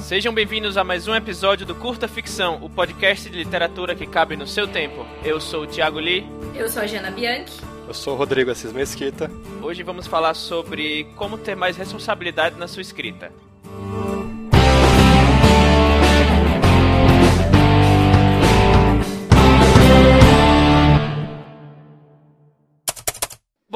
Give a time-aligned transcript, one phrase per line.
[0.00, 4.36] Sejam bem-vindos a mais um episódio do Curta Ficção, o podcast de literatura que cabe
[4.36, 5.04] no seu tempo.
[5.24, 6.24] Eu sou o Thiago Lee.
[6.54, 7.60] Eu sou a Jana Bianchi.
[7.88, 9.30] Eu sou o Rodrigo Assis Mesquita.
[9.62, 13.32] Hoje vamos falar sobre como ter mais responsabilidade na sua escrita.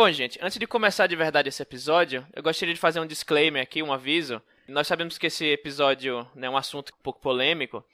[0.08, 3.62] Bom, gente, antes de começar de verdade esse episódio, eu gostaria de fazer um disclaimer
[3.62, 4.40] aqui, um aviso.
[4.66, 7.84] Nós sabemos que esse episódio né, é um assunto um pouco polêmico,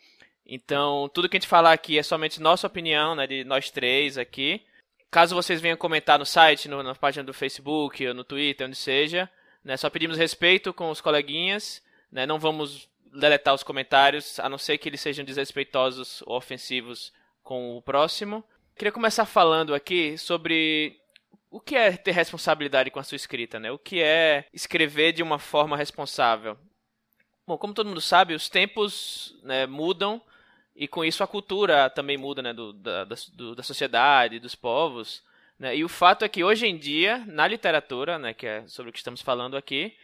[0.46, 4.16] então tudo que a gente falar aqui é somente nossa opinião, né, de nós três
[4.16, 4.62] aqui.
[5.10, 9.28] Caso vocês venham comentar no site, no, na página do Facebook, no Twitter, onde seja,
[9.64, 14.56] né, só pedimos respeito com os coleguinhas, né, não vamos deletar os comentários, a não
[14.56, 18.44] ser que eles sejam desrespeitosos ou ofensivos com o próximo.
[18.76, 20.96] Queria começar falando aqui sobre
[21.54, 23.70] o que é ter responsabilidade com a sua escrita, né?
[23.70, 26.58] O que é escrever de uma forma responsável?
[27.46, 30.20] Bom, como todo mundo sabe, os tempos né, mudam
[30.74, 32.52] e com isso a cultura também muda, né?
[32.52, 35.22] Do, da, do, da sociedade, dos povos.
[35.56, 35.76] Né?
[35.76, 38.92] E o fato é que hoje em dia, na literatura, né, que é sobre o
[38.92, 39.96] que estamos falando aqui,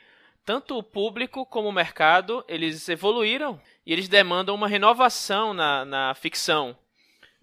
[0.44, 6.14] tanto o público como o mercado, eles evoluíram e eles demandam uma renovação na, na
[6.14, 6.78] ficção.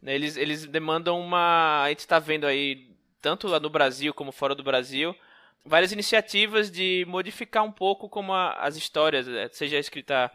[0.02, 0.16] Né?
[0.16, 1.84] Eles, eles demandam uma...
[1.84, 2.88] A gente está vendo aí
[3.22, 5.16] tanto lá no Brasil como fora do Brasil,
[5.66, 10.32] várias iniciativas de modificar um pouco como a, as histórias, eh, seja escrita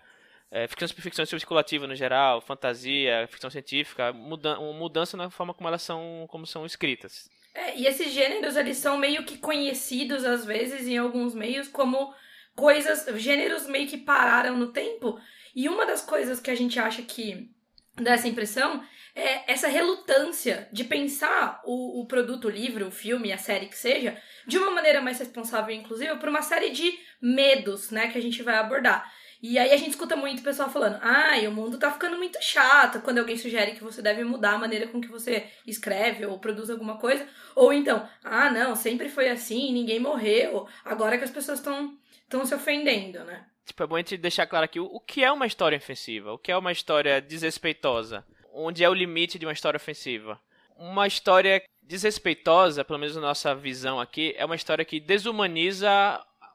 [0.51, 5.67] é, ficção, ficção especulativa no geral, fantasia, ficção científica, muda, uma mudança na forma como
[5.67, 7.31] elas são, como são escritas.
[7.55, 12.15] É, e esses gêneros, eles são meio que conhecidos, às vezes, em alguns meios, como
[12.55, 15.19] coisas, gêneros meio que pararam no tempo.
[15.55, 17.51] E uma das coisas que a gente acha que
[17.97, 18.83] dá essa impressão
[19.15, 23.77] é essa relutância de pensar o, o produto, o livro, o filme, a série que
[23.77, 28.23] seja, de uma maneira mais responsável, inclusive, por uma série de medos, né, que a
[28.23, 29.13] gente vai abordar.
[29.43, 32.39] E aí a gente escuta muito o pessoal falando, ai, o mundo tá ficando muito
[32.41, 36.39] chato, quando alguém sugere que você deve mudar a maneira com que você escreve ou
[36.39, 37.27] produz alguma coisa.
[37.57, 42.55] Ou então, ah, não, sempre foi assim, ninguém morreu, agora que as pessoas estão se
[42.55, 43.45] ofendendo, né?
[43.67, 46.39] Tipo, é bom a gente deixar claro aqui o que é uma história ofensiva, o
[46.39, 50.41] que é uma história desrespeitosa onde é o limite de uma história ofensiva.
[50.77, 55.91] Uma história desrespeitosa, pelo menos na nossa visão aqui, é uma história que desumaniza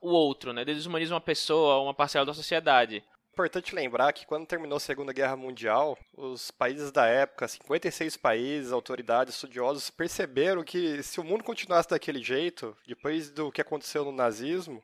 [0.02, 0.64] o outro, né?
[0.64, 3.04] Desumaniza uma pessoa, uma parcela da sociedade.
[3.34, 8.72] Importante lembrar que quando terminou a Segunda Guerra Mundial, os países da época, 56 países,
[8.72, 14.12] autoridades, estudiosos, perceberam que se o mundo continuasse daquele jeito, depois do que aconteceu no
[14.12, 14.84] nazismo,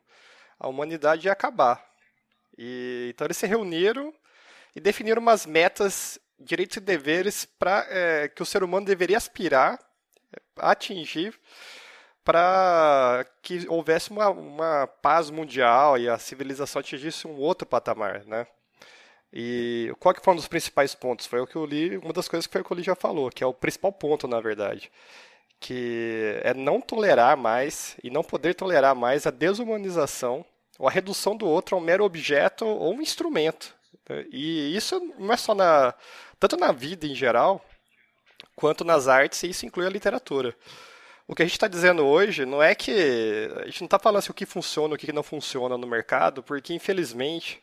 [0.56, 1.84] a humanidade ia acabar.
[2.56, 4.14] E, então eles se reuniram
[4.76, 9.78] e definiram umas metas direitos e deveres para é, que o ser humano deveria aspirar
[10.56, 11.38] a atingir
[12.24, 18.46] para que houvesse uma, uma paz mundial e a civilização atingisse um outro patamar, né?
[19.36, 21.26] E qual que foi um dos principais pontos?
[21.26, 23.30] Foi o que eu li, uma das coisas que foi o que Li já falou,
[23.30, 24.90] que é o principal ponto, na verdade,
[25.58, 30.44] que é não tolerar mais e não poder tolerar mais a desumanização
[30.78, 33.74] ou a redução do outro a um mero objeto ou um instrumento.
[34.30, 35.94] E isso não é só na
[36.38, 37.64] tanto na vida em geral,
[38.54, 40.54] quanto nas artes, e isso inclui a literatura.
[41.26, 43.48] O que a gente está dizendo hoje não é que.
[43.62, 46.42] A gente não está falando assim, o que funciona o que não funciona no mercado,
[46.42, 47.62] porque infelizmente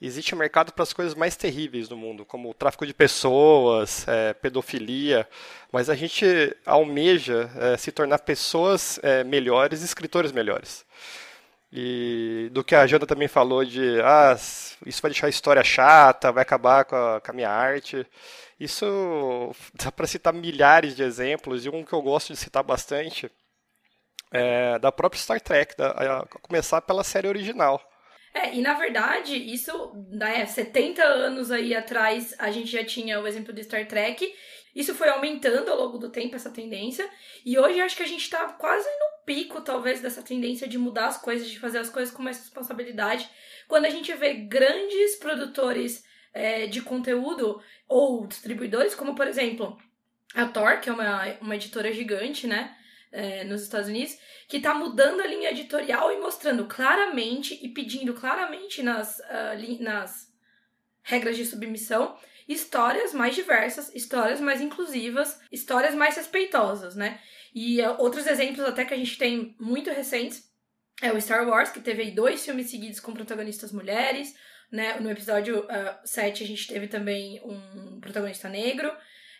[0.00, 4.32] existe mercado para as coisas mais terríveis do mundo, como o tráfico de pessoas, é,
[4.32, 5.28] pedofilia,
[5.70, 6.24] mas a gente
[6.66, 10.84] almeja é, se tornar pessoas é, melhores, escritores melhores.
[11.72, 14.34] E do que a Jana também falou de, ah,
[14.84, 18.06] isso vai deixar a história chata, vai acabar com a, com a minha arte.
[18.60, 23.30] Isso dá para citar milhares de exemplos, e um que eu gosto de citar bastante
[24.32, 27.80] é da própria Star Trek, da, a começar pela série original.
[28.34, 33.26] É, e na verdade, isso, né, 70 anos aí atrás, a gente já tinha o
[33.26, 34.34] exemplo de Star Trek,
[34.74, 37.08] isso foi aumentando ao longo do tempo, essa tendência.
[37.44, 41.06] E hoje acho que a gente está quase no pico, talvez, dessa tendência de mudar
[41.06, 43.28] as coisas, de fazer as coisas com mais responsabilidade.
[43.68, 49.78] Quando a gente vê grandes produtores é, de conteúdo ou distribuidores, como por exemplo
[50.34, 52.76] a Tor, que é uma, uma editora gigante, né?
[53.14, 54.16] É, nos Estados Unidos,
[54.48, 60.32] que está mudando a linha editorial e mostrando claramente e pedindo claramente nas, uh, nas
[61.02, 62.16] regras de submissão
[62.48, 67.20] histórias mais diversas, histórias mais inclusivas, histórias mais respeitosas, né?
[67.54, 70.50] E uh, outros exemplos até que a gente tem muito recentes
[71.02, 74.34] é o Star Wars, que teve aí dois filmes seguidos com protagonistas mulheres,
[74.70, 74.98] né?
[75.00, 78.90] No episódio uh, ah, 7 a gente teve também um protagonista negro.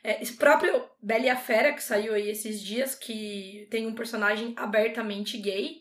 [0.04, 3.94] É, esse próprio Bela e a Fera, que saiu aí esses dias, que tem um
[3.94, 5.80] personagem abertamente gay.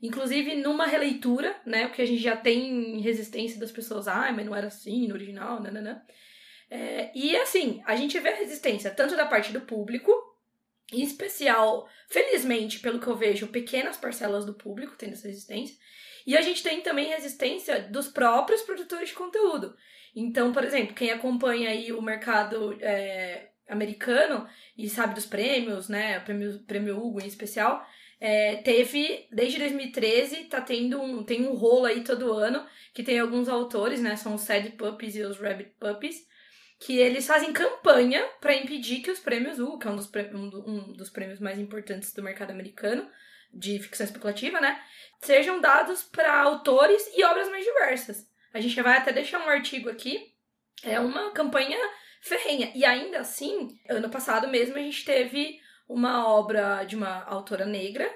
[0.00, 1.88] Inclusive numa releitura, né?
[1.88, 5.60] Porque a gente já tem resistência das pessoas, ah, mas não era assim no original,
[5.60, 6.00] nananã.
[6.70, 10.12] É, e assim, a gente vê a resistência tanto da parte do público,
[10.92, 15.76] em especial, felizmente, pelo que eu vejo, pequenas parcelas do público tendo essa resistência,
[16.26, 19.76] e a gente tem também resistência dos próprios produtores de conteúdo.
[20.14, 26.18] Então, por exemplo, quem acompanha aí o mercado é, americano e sabe dos prêmios, né?
[26.18, 27.86] O prêmio, prêmio Hugo em especial,
[28.18, 33.18] é, teve, desde 2013, tá tendo um, tem um rolo aí todo ano, que tem
[33.18, 34.16] alguns autores, né?
[34.16, 36.26] São os Sad Puppies e os Rabbit Puppies,
[36.78, 40.10] que eles fazem campanha para impedir que os prêmios Hugo, que é um dos,
[40.66, 43.08] um dos prêmios mais importantes do mercado americano,
[43.52, 44.80] de ficção especulativa, né?
[45.22, 48.28] Sejam dados para autores e obras mais diversas.
[48.52, 50.34] A gente vai até deixar um artigo aqui.
[50.82, 51.78] É uma campanha
[52.20, 52.70] ferrenha.
[52.74, 55.58] E ainda assim, ano passado mesmo, a gente teve
[55.88, 58.10] uma obra de uma autora negra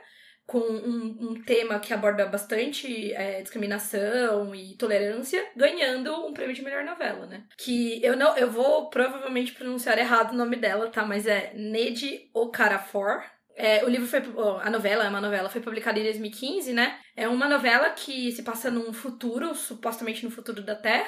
[0.51, 6.61] com um, um tema que aborda bastante é, discriminação e tolerância, ganhando um prêmio de
[6.61, 7.45] melhor novela, né?
[7.57, 11.05] Que eu não, eu vou provavelmente pronunciar errado o nome dela, tá?
[11.05, 13.23] Mas é Nede Okarafor.
[13.55, 14.21] É, o livro foi.
[14.61, 16.99] A novela é uma novela, foi publicada em 2015, né?
[17.15, 21.07] É uma novela que se passa num futuro, supostamente no futuro da Terra,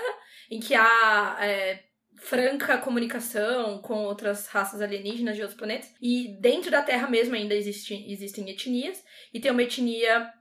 [0.52, 1.82] em que há é,
[2.24, 5.92] franca comunicação com outras raças alienígenas de outros planetas.
[6.00, 9.02] E dentro da Terra mesmo ainda existe, existem etnias.
[9.34, 10.32] E tem uma etnia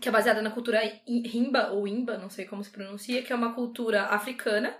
[0.00, 3.36] que é baseada na cultura Rimba, ou Imba, não sei como se pronuncia, que é
[3.36, 4.76] uma cultura africana.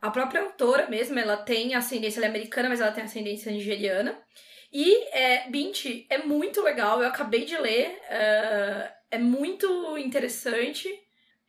[0.00, 4.18] A própria autora mesmo, ela tem ascendência, ela é americana, mas ela tem ascendência nigeriana.
[4.72, 10.88] E é, Bint é muito legal, eu acabei de ler, uh, é muito interessante.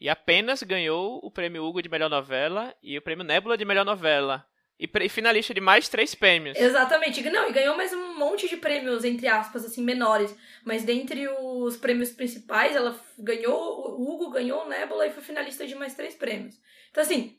[0.01, 3.85] E apenas ganhou o prêmio Hugo de melhor novela e o prêmio Nebula de melhor
[3.85, 4.43] novela.
[4.79, 6.57] E, finalista de mais três prêmios.
[6.57, 7.21] Exatamente.
[7.29, 10.35] Não, e ganhou mais um monte de prêmios, entre aspas, assim, menores.
[10.65, 15.67] Mas dentre os prêmios principais, ela ganhou, o Hugo ganhou o Nebula e foi finalista
[15.67, 16.59] de mais três prêmios.
[16.89, 17.37] Então, assim,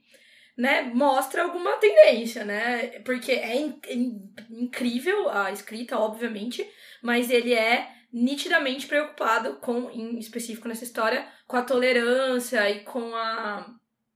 [0.57, 3.01] né, mostra alguma tendência, né?
[3.01, 6.65] Porque é in in incrível a escrita, obviamente,
[7.03, 13.15] mas ele é nitidamente preocupado com, em específico nessa história, com a tolerância e com
[13.15, 13.67] a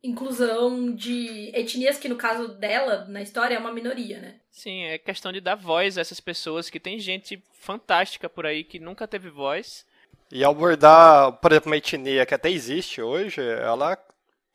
[0.02, 4.34] inclusão de etnias que no caso dela, na história, é uma minoria, né?
[4.52, 8.62] Sim, é questão de dar voz a essas pessoas que tem gente fantástica por aí
[8.62, 9.86] que nunca teve voz.
[10.30, 13.98] E abordar, por exemplo, uma etnia que até existe hoje, ela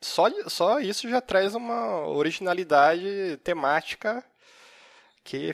[0.00, 4.24] só, só isso já traz uma originalidade temática
[5.24, 5.52] que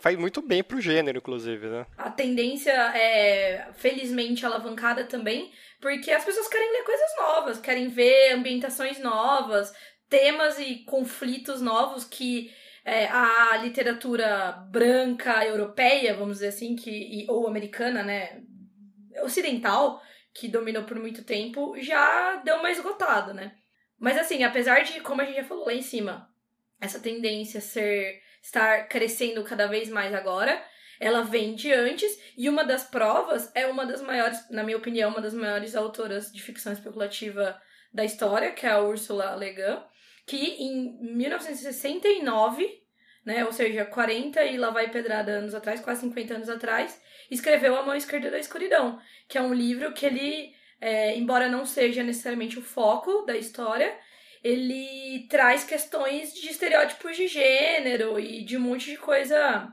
[0.00, 1.86] faz muito bem pro gênero, inclusive, né?
[1.96, 5.50] A tendência é, felizmente, alavancada também,
[5.80, 9.72] porque as pessoas querem ler coisas novas, querem ver ambientações novas,
[10.08, 12.52] temas e conflitos novos que
[12.84, 18.42] é, a literatura branca europeia, vamos dizer assim, que, ou americana, né,
[19.22, 20.02] ocidental,
[20.34, 23.54] que dominou por muito tempo, já deu uma esgotada, né?
[23.98, 26.30] Mas assim, apesar de, como a gente já falou lá em cima,
[26.80, 30.62] essa tendência ser estar crescendo cada vez mais agora.
[31.00, 35.10] Ela vem de antes, e uma das provas é uma das maiores, na minha opinião,
[35.10, 37.60] uma das maiores autoras de ficção especulativa
[37.92, 39.78] da história, que é a Ursula Le Guin,
[40.26, 42.82] que em 1969,
[43.24, 47.00] né, ou seja, 40 e lá vai pedrada anos atrás, quase 50 anos atrás,
[47.30, 51.64] escreveu A Mão Esquerda da Escuridão, que é um livro que ele, é, embora não
[51.64, 53.96] seja necessariamente o foco da história,
[54.42, 59.72] ele traz questões de estereótipos de gênero e de um monte de coisa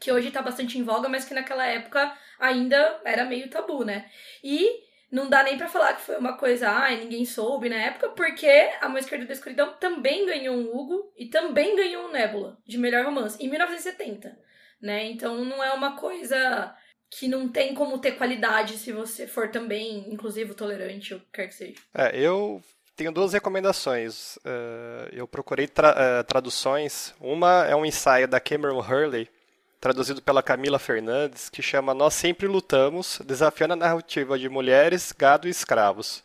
[0.00, 4.10] que hoje tá bastante em voga, mas que naquela época ainda era meio tabu, né?
[4.42, 8.10] E não dá nem para falar que foi uma coisa, ai, ninguém soube na época,
[8.10, 8.48] porque
[8.80, 12.78] A Mão Esquerda da Escuridão também ganhou um Hugo e também ganhou um Nebula de
[12.78, 14.38] melhor romance em 1970,
[14.80, 15.04] né?
[15.06, 16.74] Então não é uma coisa
[17.10, 21.54] que não tem como ter qualidade se você for também inclusivo, tolerante, ou quer que
[21.54, 21.74] seja.
[21.92, 22.62] É, eu
[23.00, 24.36] tenho duas recomendações.
[24.36, 27.14] Uh, eu procurei tra uh, traduções.
[27.18, 29.26] Uma é um ensaio da Cameron Hurley,
[29.80, 35.48] traduzido pela Camila Fernandes, que chama Nós Sempre Lutamos, desafiando a narrativa de mulheres, gado
[35.48, 36.22] e escravos.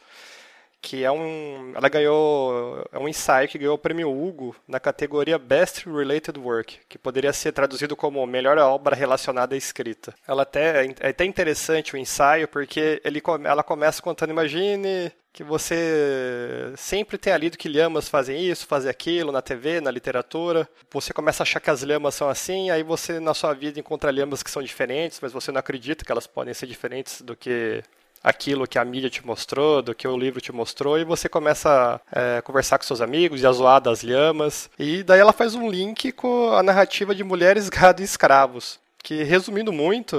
[0.81, 1.71] Que é um.
[1.73, 2.85] Ela ganhou.
[2.91, 7.31] É um ensaio que ganhou o prêmio Hugo na categoria Best Related Work, que poderia
[7.31, 10.13] ser traduzido como melhor obra relacionada à escrita.
[10.27, 16.71] Ela até, é até interessante o ensaio, porque ele, ela começa contando, imagine que você
[16.77, 20.65] sempre tenha lido que lhamas fazem isso, fazem aquilo na TV, na literatura.
[20.89, 24.11] Você começa a achar que as lhamas são assim, aí você na sua vida encontra
[24.11, 27.83] lhamas que são diferentes, mas você não acredita que elas podem ser diferentes do que
[28.23, 32.01] aquilo que a mídia te mostrou, do que o livro te mostrou, e você começa
[32.13, 34.69] a é, conversar com seus amigos e a zoar das lhamas.
[34.79, 39.21] E daí ela faz um link com a narrativa de mulheres, gado e escravos que,
[39.21, 40.17] resumindo muito,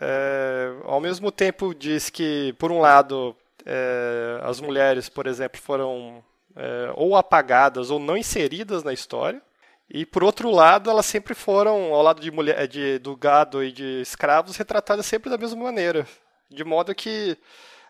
[0.00, 3.34] é, ao mesmo tempo diz que, por um lado,
[3.68, 6.24] é, as mulheres, por exemplo, foram
[6.56, 9.42] é, ou apagadas ou não inseridas na história,
[9.90, 13.72] e por outro lado, elas sempre foram, ao lado de mulher, de, do gado e
[13.72, 16.06] de escravos, retratadas sempre da mesma maneira.
[16.50, 17.38] De modo que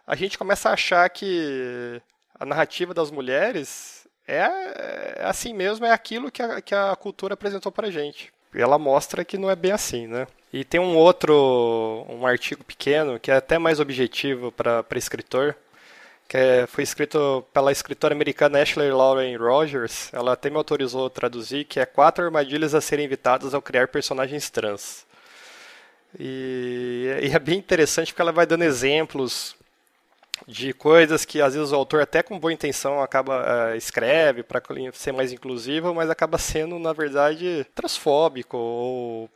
[0.06, 2.00] a gente começa a achar que
[2.38, 4.42] a narrativa das mulheres é,
[5.18, 8.32] é assim mesmo, é aquilo que a, que a cultura apresentou pra gente.
[8.54, 10.26] E ela mostra que não é bem assim, né?
[10.52, 15.54] E tem um outro, um artigo pequeno, que é até mais objetivo para escritor,
[16.28, 20.12] que é, foi escrito pela escritora americana Ashley Lauren Rogers.
[20.12, 23.88] Ela até me autorizou a traduzir, que é quatro armadilhas a serem evitadas ao criar
[23.88, 25.06] personagens trans.
[26.18, 29.56] E, e é bem interessante porque ela vai dando exemplos
[30.46, 34.62] de coisas que às vezes o autor até com boa intenção acaba uh, escreve para
[34.92, 39.30] ser mais inclusivo, mas acaba sendo na verdade transfóbico ou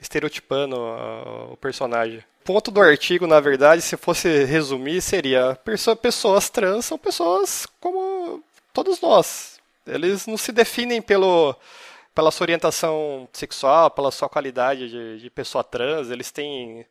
[0.00, 2.18] estereotipando uh, o personagem.
[2.42, 5.58] O ponto do artigo, na verdade, se fosse resumir, seria
[6.00, 9.58] pessoas trans são pessoas como todos nós.
[9.86, 11.56] Eles não se definem pelo
[12.14, 16.86] pela sua orientação sexual, pela sua qualidade de, de pessoa trans, eles têm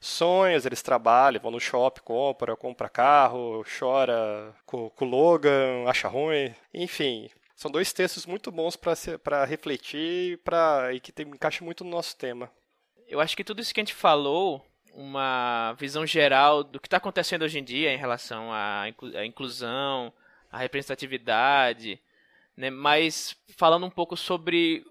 [0.00, 6.54] sonhos, eles trabalham, vão no shopping, compra, compra carro, chora com o Logan, acha ruim,
[6.72, 7.28] enfim.
[7.60, 12.16] São dois textos muito bons para refletir pra, e que tem, encaixa muito no nosso
[12.16, 12.50] tema.
[13.06, 16.96] Eu acho que tudo isso que a gente falou, uma visão geral do que está
[16.96, 18.86] acontecendo hoje em dia em relação à
[19.26, 20.10] inclusão,
[20.50, 22.00] à representatividade,
[22.56, 22.70] né?
[22.70, 24.82] mas falando um pouco sobre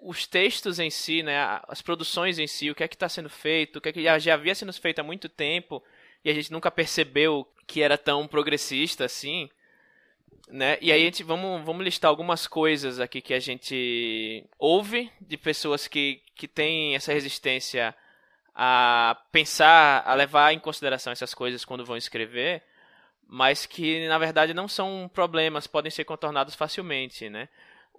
[0.00, 3.30] os textos em si, né, as produções em si, o que é que está sendo
[3.30, 5.80] feito, o que é que já, já havia sendo feito há muito tempo
[6.24, 9.48] e a gente nunca percebeu que era tão progressista assim,
[10.48, 10.78] né?
[10.80, 15.36] E aí a gente vamos, vamos listar algumas coisas aqui que a gente ouve de
[15.36, 17.94] pessoas que, que têm essa resistência
[18.54, 22.62] a pensar, a levar em consideração essas coisas quando vão escrever,
[23.26, 27.48] mas que na verdade não são problemas, podem ser contornados facilmente, né?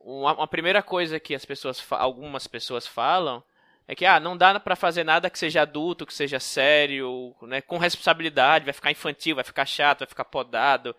[0.07, 3.43] uma, uma primeira coisa que as pessoas, algumas pessoas falam
[3.87, 7.61] é que ah, não dá para fazer nada que seja adulto, que seja sério, né,
[7.61, 10.95] com responsabilidade, vai ficar infantil, vai ficar chato, vai ficar podado,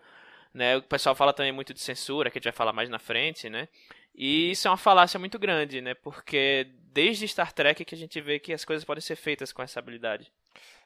[0.53, 0.77] né?
[0.77, 3.49] O pessoal fala também muito de censura, que a gente vai falar mais na frente,
[3.49, 3.67] né?
[4.15, 5.93] E isso é uma falácia muito grande, né?
[5.93, 9.61] Porque desde Star Trek que a gente vê que as coisas podem ser feitas com
[9.61, 10.31] essa habilidade.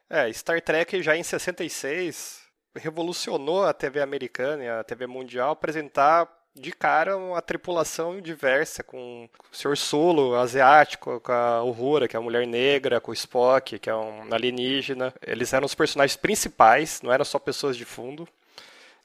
[0.09, 2.43] É, Star Trek já em 66
[2.75, 9.27] revolucionou a TV americana e a TV mundial apresentar de cara uma tripulação diversa, com
[9.51, 9.75] o Sr.
[9.75, 13.95] Solo, asiático, com a Uhura, que é uma mulher negra, com o Spock, que é
[13.95, 15.13] um alienígena.
[15.25, 18.27] Eles eram os personagens principais, não eram só pessoas de fundo.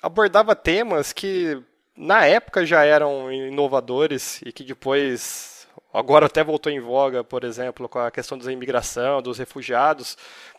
[0.00, 1.62] Abordava temas que
[1.97, 7.88] na época já eram inovadores e que depois agora até voltou em voga, por exemplo,
[7.88, 10.17] com a questão da imigração, dos refugiados,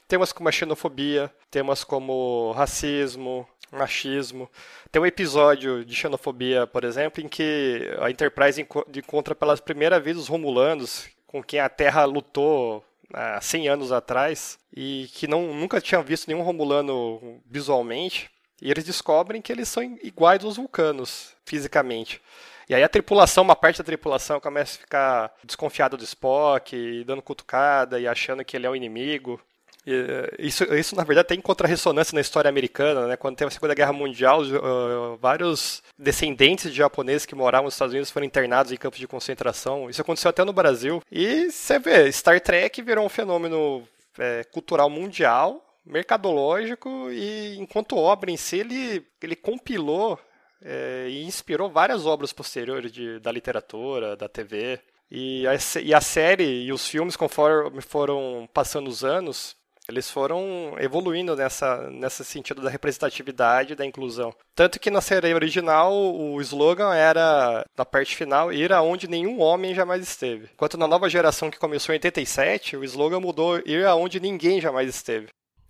[0.07, 4.49] temas como a xenofobia, temas como racismo, machismo.
[4.91, 10.17] Tem um episódio de xenofobia, por exemplo, em que a Enterprise encontra pela primeira vez
[10.17, 15.79] os Romulanos, com quem a Terra lutou há 100 anos atrás, e que não, nunca
[15.79, 18.29] tinham visto nenhum Romulano visualmente.
[18.61, 22.21] E eles descobrem que eles são iguais aos vulcanos, fisicamente.
[22.67, 27.21] E aí a tripulação, uma parte da tripulação começa a ficar desconfiada do Spock, dando
[27.21, 29.41] cutucada e achando que ele é o inimigo.
[29.87, 33.07] Eh, isso, isso, na verdade, tem contra-ressonância na história americana.
[33.07, 33.17] Né?
[33.17, 37.93] Quando teve a Segunda Guerra Mundial, uh, vários descendentes de japoneses que moravam nos Estados
[37.93, 39.89] Unidos foram internados em campos de concentração.
[39.89, 41.01] Isso aconteceu até no Brasil.
[41.11, 43.83] E você vê, Star Trek virou um fenômeno
[44.19, 50.19] é, cultural mundial, mercadológico, e enquanto obra em si, ele, ele compilou
[50.61, 54.79] é, e inspirou várias obras posteriores de, da literatura, da TV.
[55.11, 59.57] E a, e a série e os filmes, conforme foram passando os anos,
[59.89, 64.31] eles foram evoluindo nessa, nesse sentido da representatividade da inclusão.
[64.53, 69.73] Tanto que na série original o slogan era, na parte final, ir aonde nenhum homem
[69.73, 70.47] jamais esteve.
[70.53, 74.87] Enquanto na nova geração que começou em 87, o slogan mudou ir aonde ninguém jamais
[74.87, 75.29] esteve.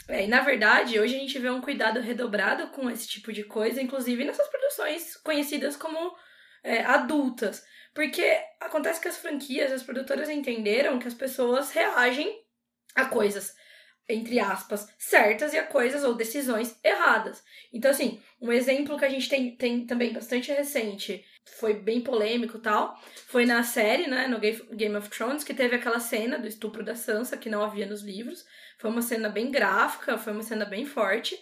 [0.09, 3.43] É, e na verdade, hoje a gente vê um cuidado redobrado com esse tipo de
[3.43, 6.15] coisa, inclusive nessas produções conhecidas como
[6.63, 7.63] é, adultas.
[7.93, 12.43] Porque acontece que as franquias, as produtoras entenderam que as pessoas reagem
[12.95, 13.53] a coisas
[14.09, 17.43] entre aspas, certas e a coisas ou decisões erradas.
[17.71, 21.23] Então, assim, um exemplo que a gente tem, tem também bastante recente,
[21.57, 25.75] foi bem polêmico e tal, foi na série, né, no Game of Thrones, que teve
[25.75, 28.45] aquela cena do estupro da Sansa, que não havia nos livros.
[28.77, 31.37] Foi uma cena bem gráfica, foi uma cena bem forte.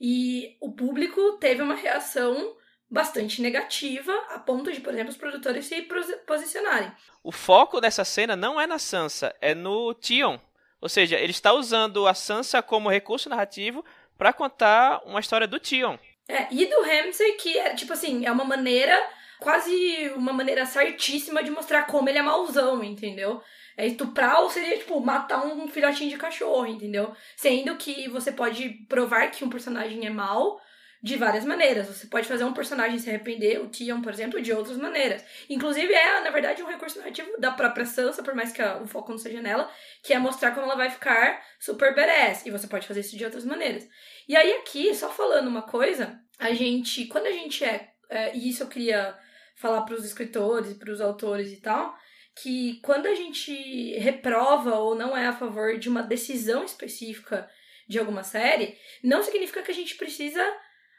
[0.00, 2.56] E o público teve uma reação
[2.90, 5.86] bastante negativa, a ponto de, por exemplo, os produtores se
[6.26, 6.90] posicionarem.
[7.22, 10.40] O foco dessa cena não é na Sansa, é no Tion
[10.80, 13.84] Ou seja, ele está usando a Sansa como recurso narrativo
[14.16, 15.98] para contar uma história do Tion.
[16.28, 18.98] É, e do Ramsay, que é, tipo assim, é uma maneira,
[19.40, 23.40] quase uma maneira certíssima de mostrar como ele é mauzão, entendeu?
[23.76, 27.14] É estuprar ou seria, tipo, matar um filhotinho de cachorro, entendeu?
[27.36, 30.60] Sendo que você pode provar que um personagem é mau
[31.02, 31.86] de várias maneiras.
[31.86, 35.24] Você pode fazer um personagem se arrepender, o Tion, por exemplo, de outras maneiras.
[35.48, 39.10] Inclusive, é, na verdade, um recurso narrativo da própria Sansa, por mais que o foco
[39.12, 39.70] não seja nela,
[40.02, 42.44] que é mostrar como ela vai ficar super badass.
[42.46, 43.88] E você pode fazer isso de outras maneiras.
[44.28, 48.48] E aí, aqui, só falando uma coisa, a gente, quando a gente é, é e
[48.48, 49.16] isso eu queria
[49.58, 51.96] falar para os escritores, para os autores e tal,
[52.40, 57.48] que quando a gente reprova ou não é a favor de uma decisão específica
[57.88, 60.44] de alguma série, não significa que a gente precisa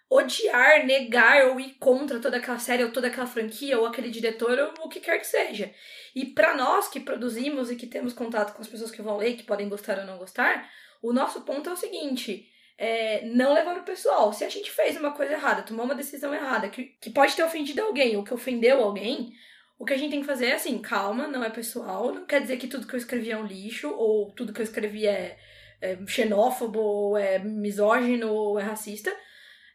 [0.09, 4.57] odiar, negar ou ir contra toda aquela série ou toda aquela franquia ou aquele diretor
[4.57, 5.71] ou o que quer que seja.
[6.15, 9.37] E para nós que produzimos e que temos contato com as pessoas que vão ler,
[9.37, 10.69] que podem gostar ou não gostar,
[11.01, 14.31] o nosso ponto é o seguinte: é, não levar o pessoal.
[14.31, 17.43] Se a gente fez uma coisa errada, tomou uma decisão errada, que, que pode ter
[17.43, 19.33] ofendido alguém ou que ofendeu alguém,
[19.77, 22.41] o que a gente tem que fazer é assim, calma, não é pessoal, não quer
[22.41, 25.37] dizer que tudo que eu escrevi é um lixo, ou tudo que eu escrevi é,
[25.81, 29.13] é xenófobo, ou é misógino, ou é racista.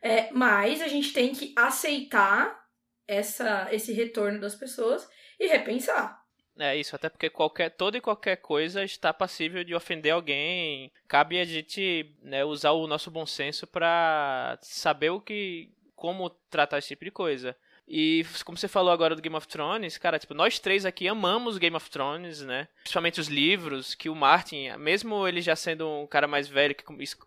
[0.03, 2.59] É, mas a gente tem que aceitar
[3.07, 5.07] essa, esse retorno das pessoas
[5.39, 6.24] e repensar.
[6.59, 10.91] É isso, até porque qualquer, toda e qualquer coisa está passível de ofender alguém.
[11.09, 16.79] Cabe a gente né, usar o nosso bom senso para saber o que, como tratar
[16.79, 17.57] esse tipo de coisa.
[17.87, 21.59] E como você falou agora do Game of Thrones, cara, tipo, nós três aqui amamos
[21.59, 22.67] Game of Thrones, né?
[22.83, 26.85] Principalmente os livros, que o Martin, mesmo ele já sendo um cara mais velho que,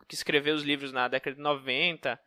[0.08, 2.20] que escreveu os livros na década de 90,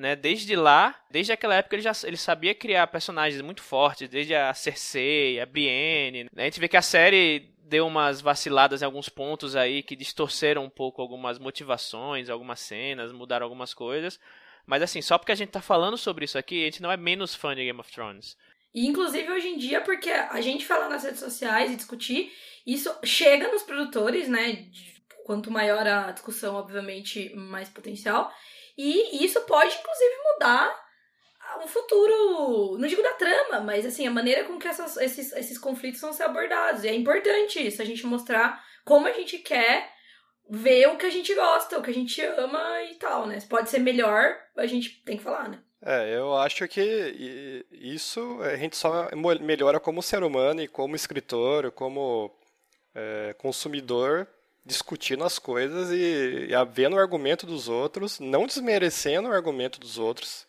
[0.00, 0.16] né?
[0.16, 4.52] Desde lá, desde aquela época ele já ele sabia criar personagens muito fortes, desde a
[4.54, 6.24] Cersei, a Brienne.
[6.24, 6.42] Né?
[6.42, 10.64] A gente vê que a série deu umas vaciladas em alguns pontos aí que distorceram
[10.64, 14.18] um pouco algumas motivações, algumas cenas, mudaram algumas coisas.
[14.66, 16.96] Mas assim, só porque a gente tá falando sobre isso aqui, a gente não é
[16.96, 18.36] menos fã de Game of Thrones.
[18.74, 22.32] E inclusive hoje em dia, porque a gente falar nas redes sociais e discutir,
[22.66, 24.66] isso chega nos produtores, né?
[25.24, 28.32] Quanto maior a discussão, obviamente, mais potencial.
[28.82, 30.90] E isso pode, inclusive, mudar
[31.62, 35.58] o futuro, não digo da trama, mas assim, a maneira com que essas, esses, esses
[35.58, 36.82] conflitos vão ser abordados.
[36.84, 39.90] E é importante isso, a gente mostrar como a gente quer
[40.48, 43.38] ver o que a gente gosta, o que a gente ama e tal, né?
[43.38, 45.58] Se pode ser melhor, a gente tem que falar, né?
[45.82, 49.08] É, eu acho que isso a gente só
[49.40, 52.34] melhora como ser humano e como escritor, como
[52.94, 54.26] é, consumidor,
[54.64, 59.98] discutindo as coisas e, e vendo o argumento dos outros, não desmerecendo o argumento dos
[59.98, 60.46] outros,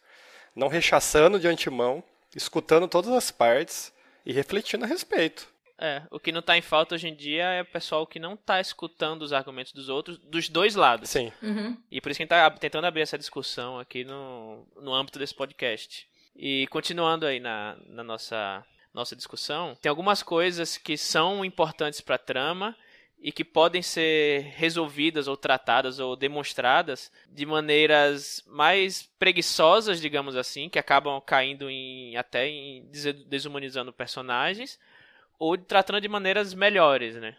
[0.56, 2.04] não rechaçando de antemão,
[2.36, 3.93] escutando todas as partes
[4.26, 5.47] e refletindo a respeito.
[5.84, 8.38] É, o que não tá em falta hoje em dia é o pessoal que não
[8.38, 11.10] tá escutando os argumentos dos outros, dos dois lados.
[11.10, 11.32] Sim.
[11.41, 11.76] Uhum.
[11.89, 15.17] E por isso que a gente tá tentando abrir essa discussão aqui no, no âmbito
[15.17, 16.08] desse podcast.
[16.36, 22.19] E continuando aí na, na nossa, nossa discussão, tem algumas coisas que são importantes pra
[22.19, 22.76] trama
[23.22, 30.68] e que podem ser resolvidas ou tratadas ou demonstradas de maneiras mais preguiçosas, digamos assim,
[30.68, 32.90] que acabam caindo em até em
[33.28, 34.80] desumanizando personagens
[35.38, 37.38] ou tratando de maneiras melhores, né?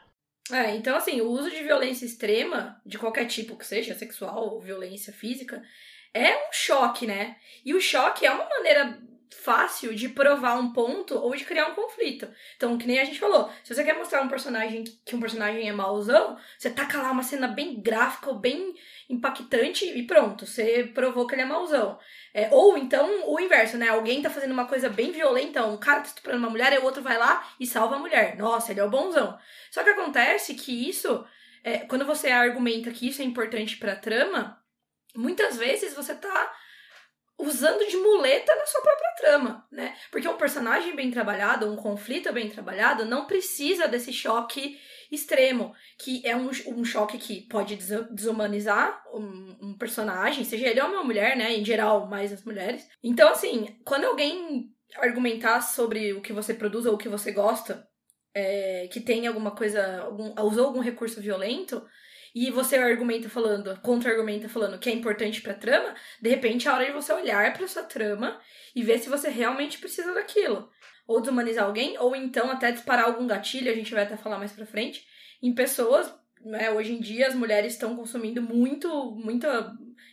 [0.53, 4.61] É, então assim, o uso de violência extrema, de qualquer tipo que seja, sexual ou
[4.61, 5.63] violência física,
[6.15, 7.37] é um choque, né?
[7.65, 9.01] E o choque é uma maneira
[9.33, 12.29] fácil de provar um ponto ou de criar um conflito.
[12.57, 15.69] Então, que nem a gente falou, se você quer mostrar um personagem que um personagem
[15.69, 18.75] é mauzão, você taca lá uma cena bem gráfica ou bem
[19.09, 21.99] impactante e pronto, você provou que ele é mauzão.
[22.35, 23.89] É, ou então o inverso, né?
[23.89, 26.85] Alguém tá fazendo uma coisa bem violenta, um cara tá estuprando uma mulher, e o
[26.85, 28.37] outro vai lá e salva a mulher.
[28.37, 29.39] Nossa, ele é o bonzão.
[29.71, 31.25] Só que acontece que isso,
[31.63, 34.63] é, quando você argumenta que isso é importante pra trama,
[35.15, 36.53] muitas vezes você tá
[37.43, 39.97] usando de muleta na sua própria trama, né?
[40.11, 44.79] Porque um personagem bem trabalhado, um conflito bem trabalhado, não precisa desse choque
[45.11, 47.77] extremo, que é um, um choque que pode
[48.11, 51.53] desumanizar um, um, personagem, seja ele homem ou mulher, né?
[51.53, 52.89] Em geral, mais as mulheres.
[53.03, 57.87] Então, assim, quando alguém argumentar sobre o que você produz ou o que você gosta,
[58.35, 61.85] é, que tem alguma coisa, algum, usou algum recurso violento,
[62.35, 66.75] e você argumenta falando, contra-argumenta falando que é importante pra trama, de repente é a
[66.75, 68.41] hora de você olhar para sua trama
[68.75, 70.71] e ver se você realmente precisa daquilo
[71.07, 74.53] ou desumanizar alguém, ou então até disparar algum gatilho, a gente vai até falar mais
[74.53, 75.07] pra frente,
[75.43, 76.13] em pessoas.
[76.45, 79.47] Né, hoje em dia as mulheres estão consumindo muito, muito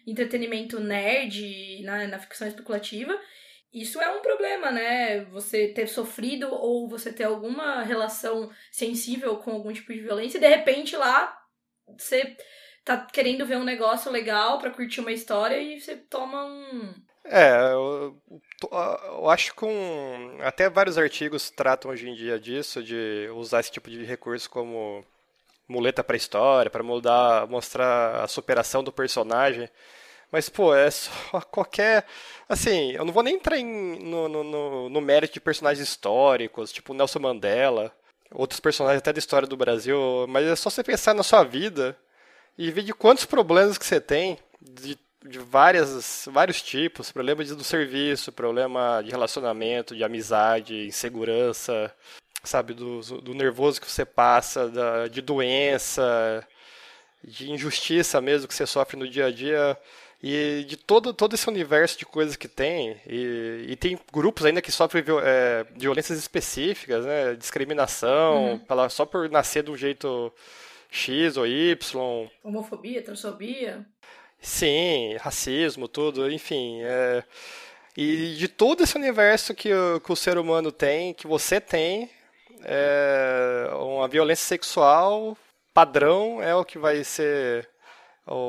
[0.06, 3.20] entretenimento nerd na, na ficção especulativa.
[3.74, 5.26] Isso é um problema, né?
[5.26, 10.42] Você ter sofrido ou você ter alguma relação sensível com algum tipo de violência e
[10.42, 11.39] de repente lá
[11.98, 12.36] você
[12.86, 16.94] tá querendo ver um negócio legal para curtir uma história e você toma um.
[17.26, 18.20] É, eu,
[18.72, 23.72] eu acho que um, até vários artigos tratam hoje em dia disso, de usar esse
[23.72, 25.06] tipo de recurso como
[25.68, 29.70] muleta para história, para mostrar a superação do personagem.
[30.32, 31.12] Mas, pô, é só
[31.52, 32.06] qualquer.
[32.48, 33.66] Assim, eu não vou nem entrar em,
[34.00, 37.94] no, no, no, mérito de personagens históricos, tipo Nelson Mandela,
[38.32, 41.98] outros personagens até da história do Brasil, mas é só você pensar na sua vida
[42.58, 47.64] e ver de quantos problemas que você tem, de, de várias, vários tipos, problema do
[47.64, 51.94] serviço, problema de relacionamento, de amizade, insegurança,
[52.44, 56.46] sabe, do, do nervoso que você passa, da, de doença,
[57.24, 59.78] de injustiça mesmo que você sofre no dia a dia.
[60.22, 64.62] E de todo, todo esse universo de coisas que tem, e, e tem grupos ainda
[64.62, 67.36] que sofrem é, violências específicas, né?
[67.36, 68.60] Discriminação, uhum.
[68.60, 70.34] pela, só por nascer de um jeito
[70.92, 72.30] X ou Y.
[72.44, 73.86] Homofobia, transfobia.
[74.42, 76.82] Sim, racismo, tudo, enfim.
[76.82, 77.24] É,
[77.96, 82.10] e de todo esse universo que o, que o ser humano tem, que você tem,
[82.64, 85.38] é, uma violência sexual
[85.74, 87.70] padrão é o que vai ser.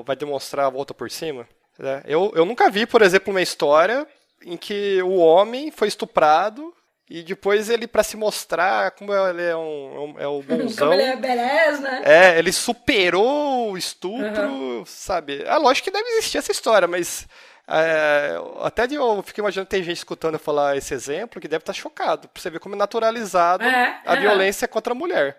[0.04, 1.46] vai demonstrar a volta por cima.
[1.80, 2.02] Né?
[2.04, 4.06] Eu, eu nunca vi, por exemplo, uma história
[4.44, 6.74] em que o homem foi estuprado
[7.08, 10.88] e depois ele, para se mostrar como ele é, um, é o bonzão...
[10.88, 12.02] como ele é beleza, né?
[12.04, 14.84] É, ele superou o estupro, uhum.
[14.86, 15.42] sabe?
[15.42, 17.26] É lógico que deve existir essa história, mas...
[17.72, 21.46] É, até de, eu fico imaginando que tem gente escutando eu falar esse exemplo que
[21.46, 24.20] deve estar chocado, pra você ver como é naturalizado é, a é.
[24.20, 25.38] violência contra a mulher.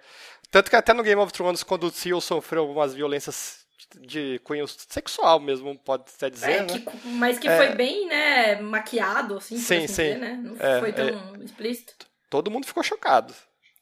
[0.49, 3.60] Tanto que até no Game of Thrones, quando o Seal sofreu algumas violências
[3.99, 6.67] de cunho sexual mesmo, pode até dizer, é, né?
[6.67, 10.03] Que, mas que é, foi bem, né, maquiado, assim, sim, assim sim.
[10.03, 10.39] Dizer, né?
[10.41, 11.43] Não é, foi tão é.
[11.43, 12.05] explícito.
[12.29, 13.33] Todo mundo ficou chocado.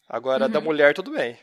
[0.08, 0.52] Agora, uhum.
[0.52, 1.38] da mulher, tudo bem.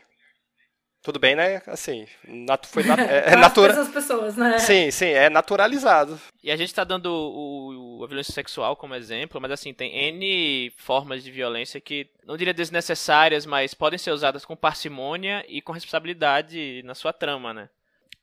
[1.07, 1.61] Tudo bem, né?
[1.67, 3.79] Assim, nat foi nat é, é natural.
[3.79, 4.59] as pessoas, né?
[4.59, 6.19] Sim, sim, é naturalizado.
[6.43, 9.95] E a gente tá dando o, o, a violência sexual como exemplo, mas assim, tem
[9.95, 15.61] N formas de violência que, não diria desnecessárias, mas podem ser usadas com parcimônia e
[15.61, 17.69] com responsabilidade na sua trama, né?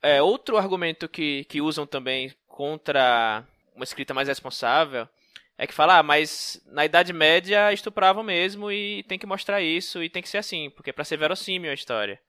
[0.05, 3.43] É, outro argumento que, que usam também contra
[3.75, 5.09] uma escrita mais responsável
[5.57, 10.03] é que fala, ah, mas na Idade Média estupravam mesmo e tem que mostrar isso
[10.03, 12.21] e tem que ser assim, porque é pra ser verossímil a história.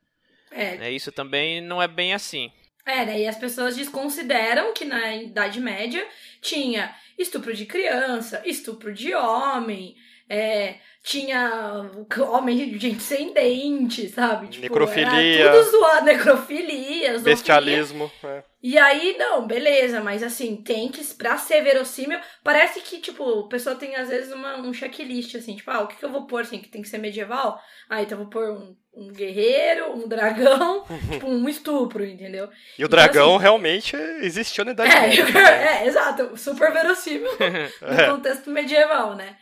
[0.52, 0.88] É.
[0.88, 0.92] é.
[0.92, 2.50] Isso também não é bem assim.
[2.86, 6.08] É, daí as pessoas desconsideram que na Idade Média
[6.40, 11.92] tinha estupro de criança, estupro de homem, é, tinha
[12.32, 14.48] homem, gente sem dente, sabe?
[14.48, 15.52] Tipo, necrofilia.
[15.52, 18.12] tudo zoado, necrofilia, Bestialismo.
[18.24, 18.44] É.
[18.64, 23.48] E aí, não, beleza, mas assim, tem que, pra ser verossímil, parece que, tipo, a
[23.48, 26.26] pessoa tem às vezes uma, um checklist, assim, tipo, ah, o que, que eu vou
[26.26, 27.62] pôr, assim, que tem que ser medieval?
[27.88, 32.46] Ah, então eu vou pôr um, um guerreiro, um dragão, tipo, um estupro, entendeu?
[32.80, 35.26] E o então, dragão assim, realmente existiu na Idade é, Média.
[35.26, 35.84] Né?
[35.84, 39.38] É, exato, super verossímil no contexto medieval, né?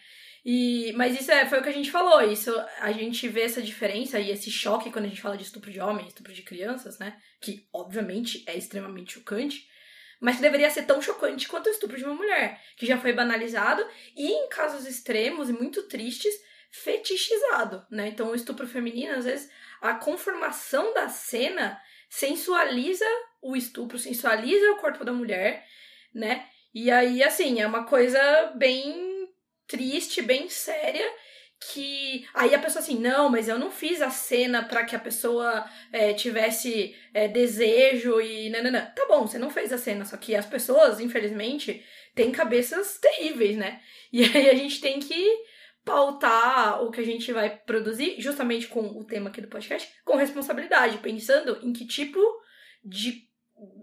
[0.46, 2.22] E, mas isso é, foi o que a gente falou.
[2.22, 5.72] Isso a gente vê essa diferença e esse choque quando a gente fala de estupro
[5.72, 7.18] de homem, estupro de crianças, né?
[7.42, 9.68] Que obviamente é extremamente chocante,
[10.20, 13.14] mas que deveria ser tão chocante quanto o estupro de uma mulher, que já foi
[13.14, 16.34] banalizado e em casos extremos e muito tristes,
[16.72, 18.08] fetichizado, né?
[18.08, 21.80] Então o estupro feminino, às vezes, a conformação da cena
[22.10, 23.06] sensualiza
[23.42, 25.66] o estupro, sensualiza o corpo da mulher,
[26.14, 26.48] né?
[26.74, 29.13] E aí, assim, é uma coisa bem
[29.68, 31.06] triste, bem séria,
[31.72, 35.00] que aí a pessoa assim, não, mas eu não fiz a cena para que a
[35.00, 38.92] pessoa é, tivesse é, desejo e nananã.
[38.96, 43.58] Tá bom, você não fez a cena, só que as pessoas, infelizmente, têm cabeças terríveis,
[43.58, 43.82] né?
[44.12, 45.30] E aí a gente tem que
[45.86, 50.16] pautar o que a gente vai produzir, justamente com o tema aqui do podcast, com
[50.16, 52.20] responsabilidade, pensando em que tipo
[52.84, 53.28] de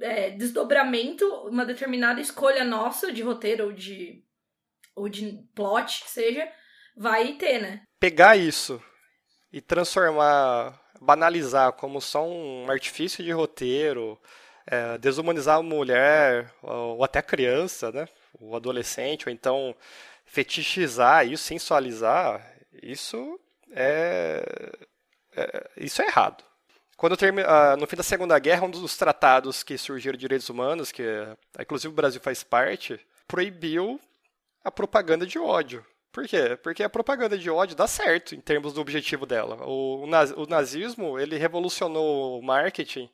[0.00, 4.22] é, desdobramento uma determinada escolha nossa de roteiro ou de
[5.00, 6.46] ou de plot que seja,
[6.96, 7.82] vai ter, né?
[7.98, 8.82] Pegar isso
[9.52, 14.20] e transformar, banalizar como só um artifício de roteiro,
[14.66, 18.06] é, desumanizar a mulher ou até a criança, né?
[18.38, 19.74] O adolescente, ou então
[20.24, 22.46] fetichizar isso, sensualizar,
[22.82, 23.40] isso
[23.72, 24.44] é,
[25.34, 26.44] é isso é errado.
[26.96, 30.50] Quando termina, ah, no fim da Segunda Guerra, um dos tratados que surgiram de direitos
[30.50, 31.02] humanos, que
[31.58, 33.98] inclusive o Brasil faz parte, proibiu
[34.64, 35.84] a propaganda de ódio.
[36.12, 36.58] Por quê?
[36.62, 39.64] Porque a propaganda de ódio dá certo em termos do objetivo dela.
[39.66, 43.08] O, o nazismo ele revolucionou o marketing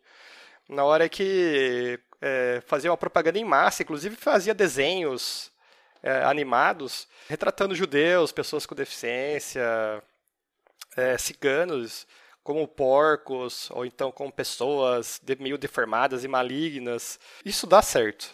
[0.68, 5.52] na hora que é, fazia uma propaganda em massa, inclusive fazia desenhos
[6.02, 9.62] é, animados retratando judeus, pessoas com deficiência,
[10.96, 12.06] é, ciganos
[12.42, 17.18] como porcos, ou então como pessoas meio deformadas e malignas.
[17.44, 18.32] Isso dá certo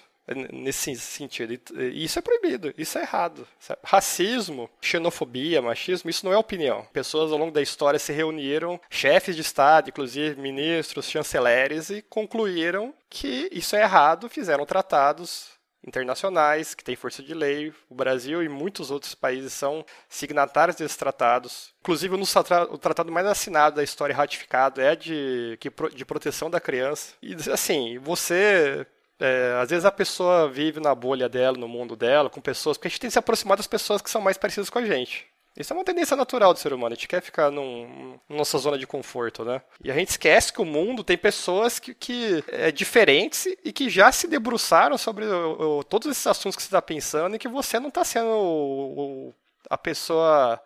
[0.52, 1.52] nesse sentido.
[1.52, 3.46] E isso é proibido, isso é errado.
[3.82, 6.87] Racismo, xenofobia, machismo, isso não é opinião.
[6.92, 12.94] Pessoas ao longo da história se reuniram, chefes de Estado, inclusive ministros, chanceleres, e concluíram
[13.11, 15.50] que isso é errado, fizeram tratados
[15.85, 17.72] internacionais que têm força de lei.
[17.90, 21.74] O Brasil e muitos outros países são signatários desses tratados.
[21.80, 25.58] Inclusive, o tratado mais assinado da história ratificado é de,
[25.94, 27.14] de proteção da criança.
[27.20, 28.87] E assim, você
[29.22, 32.88] é, às vezes a pessoa vive na bolha dela, no mundo dela, com pessoas, porque
[32.88, 35.26] a gente tem que se aproximar das pessoas que são mais parecidas com a gente.
[35.56, 38.78] Isso é uma tendência natural do ser humano, a gente quer ficar num, nossa zona
[38.78, 39.61] de conforto, né?
[39.85, 43.90] E a gente esquece que o mundo tem pessoas que, que é diferentes e que
[43.90, 47.48] já se debruçaram sobre o, o, todos esses assuntos que você está pensando e que
[47.48, 49.35] você não está sendo o,
[49.68, 50.58] a pessoa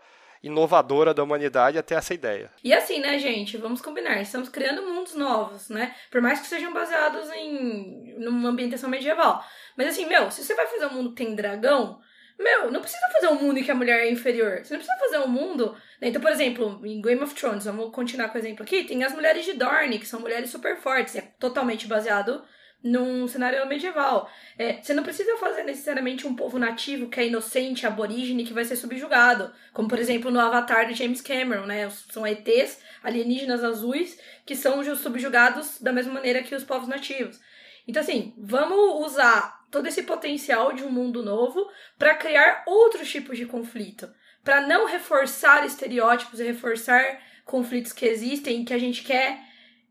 [0.47, 2.51] inovadora da humanidade até essa ideia.
[2.63, 3.57] E assim, né, gente?
[3.57, 4.21] Vamos combinar.
[4.21, 5.95] Estamos criando mundos novos, né?
[6.11, 9.45] Por mais que sejam baseados em numa ambientação medieval.
[9.77, 12.01] Mas assim, meu, se você vai fazer um mundo que tem dragão,
[12.39, 14.61] meu, não precisa fazer um mundo em que a mulher é inferior.
[14.63, 15.73] Você não precisa fazer um mundo.
[16.01, 16.09] Né?
[16.09, 19.15] Então, por exemplo, em Game of Thrones, vamos continuar com o exemplo aqui, tem as
[19.15, 21.17] mulheres de Dorne, que são mulheres super fortes.
[21.17, 22.43] É totalmente baseado
[22.83, 24.31] num cenário medieval.
[24.59, 28.65] É, você não precisa fazer necessariamente um povo nativo que é inocente, aborígene, que vai
[28.65, 29.53] ser subjugado.
[29.73, 31.91] Como, por exemplo, no Avatar de James Cameron, né?
[32.11, 37.41] São ETs, alienígenas azuis, que são subjugados da mesma maneira que os povos nativos.
[37.89, 43.37] Então, assim, vamos usar todo esse potencial de um mundo novo para criar outros tipos
[43.37, 44.09] de conflito.
[44.43, 49.41] Para não reforçar estereótipos e reforçar conflitos que existem que a gente quer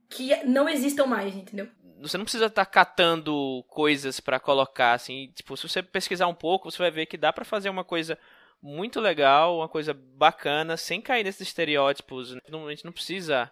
[0.09, 1.67] que não existam mais, entendeu?
[2.01, 6.33] Você não precisa estar tá catando coisas para colocar assim, tipo, se você pesquisar um
[6.33, 8.17] pouco, você vai ver que dá para fazer uma coisa
[8.61, 12.35] muito legal, uma coisa bacana, sem cair nesses estereótipos.
[12.49, 13.51] Não, a gente não precisa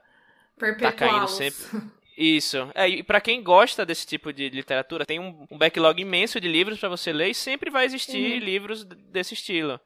[0.80, 1.82] tá caindo sempre.
[2.18, 2.70] Isso.
[2.76, 6.48] É, e para quem gosta desse tipo de literatura, tem um, um backlog imenso de
[6.48, 8.46] livros para você ler e sempre vai existir uhum.
[8.46, 9.80] livros desse estilo.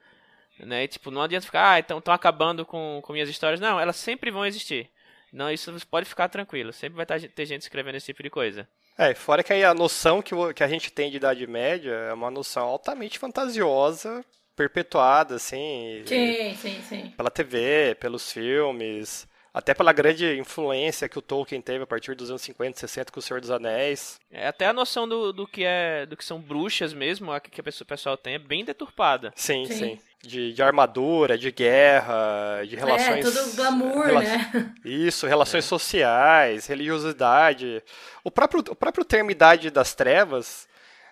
[0.59, 0.83] Né?
[0.83, 3.59] E, tipo, não adianta ficar, ah, então estão acabando com, com minhas histórias.
[3.59, 4.89] Não, elas sempre vão existir.
[5.37, 6.73] Não, isso pode ficar tranquilo.
[6.73, 8.67] Sempre vai ter gente escrevendo esse tipo de coisa.
[8.97, 12.13] É, fora que aí a noção que, que a gente tem de Idade Média é
[12.13, 16.01] uma noção altamente fantasiosa, perpetuada, assim.
[16.07, 17.13] Sim, sim, sim.
[17.15, 22.29] Pela TV, pelos filmes até pela grande influência que o Tolkien teve a partir dos
[22.29, 24.19] anos 50, 60 com o Senhor dos Anéis.
[24.31, 27.59] É, até a noção do, do que é do que são bruxas mesmo, a que
[27.59, 29.33] a pessoa, o pessoal tem é bem deturpada.
[29.35, 29.73] Sim, sim.
[29.73, 29.99] sim.
[30.23, 33.25] De, de, armadura, de guerra, de relações.
[33.25, 34.21] É, todo glamour, rela...
[34.21, 34.73] né?
[34.85, 35.67] Isso, relações é.
[35.67, 37.83] sociais, religiosidade.
[38.23, 40.67] O próprio, o próprio termo Idade das Trevas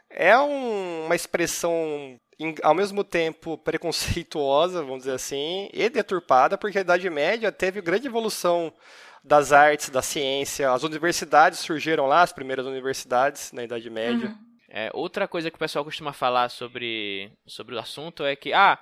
[0.09, 2.19] é um, uma expressão
[2.63, 8.07] ao mesmo tempo preconceituosa, vamos dizer assim, e deturpada, porque a Idade Média teve grande
[8.07, 8.73] evolução
[9.23, 14.29] das artes, da ciência, as universidades surgiram lá, as primeiras universidades na Idade Média.
[14.29, 14.45] Uhum.
[14.69, 18.77] É, outra coisa que o pessoal costuma falar sobre, sobre o assunto é que, ah,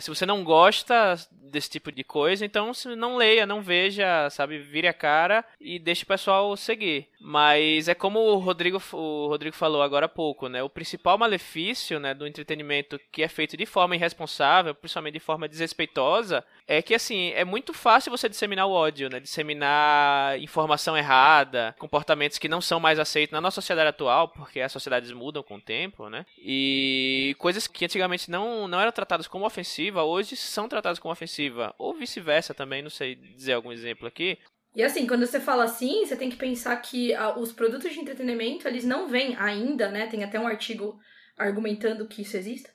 [0.00, 4.58] se você não gosta desse tipo de coisa, então não leia, não veja, sabe?
[4.58, 7.08] Vire a cara e deixe o pessoal seguir.
[7.20, 10.62] Mas é como o Rodrigo, o Rodrigo falou agora há pouco, né?
[10.62, 15.48] O principal malefício né, do entretenimento que é feito de forma irresponsável, principalmente de forma
[15.48, 19.20] desrespeitosa, é que, assim, é muito fácil você disseminar o ódio, né?
[19.20, 24.72] Disseminar informação errada, comportamentos que não são mais aceitos na nossa sociedade atual, porque as
[24.72, 26.26] sociedades mudam com o tempo, né?
[26.38, 29.46] E coisas que antigamente não, não eram tratadas como
[29.76, 31.74] ofensiva, hoje são tratadas como ofensiva.
[31.78, 34.38] Ou vice-versa também, não sei dizer algum exemplo aqui.
[34.74, 38.00] E assim, quando você fala assim, você tem que pensar que ah, os produtos de
[38.00, 40.06] entretenimento, eles não vêm ainda, né?
[40.06, 40.98] Tem até um artigo
[41.36, 42.70] argumentando que isso exista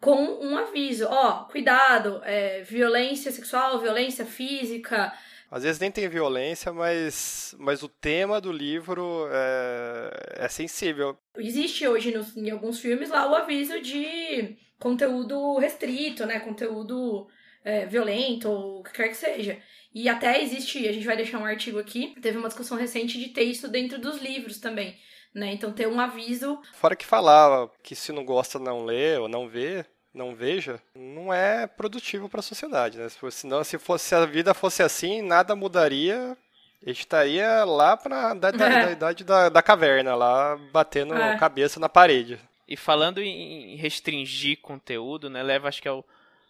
[0.00, 5.12] com um aviso, ó, cuidado, é, violência sexual, violência física.
[5.50, 11.16] Às vezes nem tem violência, mas, mas o tema do livro é, é sensível.
[11.36, 16.40] Existe hoje nos, em alguns filmes lá o aviso de conteúdo restrito, né?
[16.40, 17.28] Conteúdo
[17.64, 19.58] é, violento, ou o que quer que seja.
[19.94, 23.28] E até existe, a gente vai deixar um artigo aqui, teve uma discussão recente de
[23.28, 24.96] ter isso dentro dos livros também.
[25.34, 25.52] Né?
[25.52, 26.60] Então ter um aviso.
[26.74, 29.84] Fora que falava que se não gosta não lê ou não vê,
[30.16, 33.06] não veja, não é produtivo para a sociedade, né?
[33.30, 36.36] Senão, se fosse se a vida fosse assim, nada mudaria.
[36.82, 38.86] A gente estaria lá para da, da, é.
[38.86, 41.36] da, idade da, da caverna, lá batendo é.
[41.36, 42.38] cabeça na parede.
[42.66, 46.04] E falando em restringir conteúdo, né, leva acho que ao,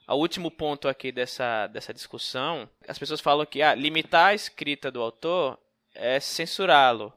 [0.07, 2.68] ao último ponto aqui dessa, dessa discussão.
[2.87, 5.59] As pessoas falam que ah, limitar a escrita do autor
[5.94, 7.12] é censurá-lo.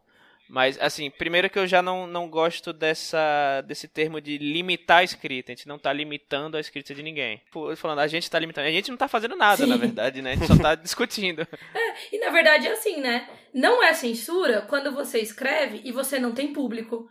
[0.49, 5.03] Mas, assim, primeiro que eu já não, não gosto dessa, desse termo de limitar a
[5.03, 5.51] escrita.
[5.51, 7.39] A gente não está limitando a escrita de ninguém.
[7.77, 8.67] Falando, a gente está limitando.
[8.67, 9.69] A gente não está fazendo nada, Sim.
[9.69, 10.31] na verdade, né?
[10.31, 11.41] A gente só está discutindo.
[11.41, 13.29] É, e na verdade é assim, né?
[13.53, 17.07] Não é censura quando você escreve e você não tem público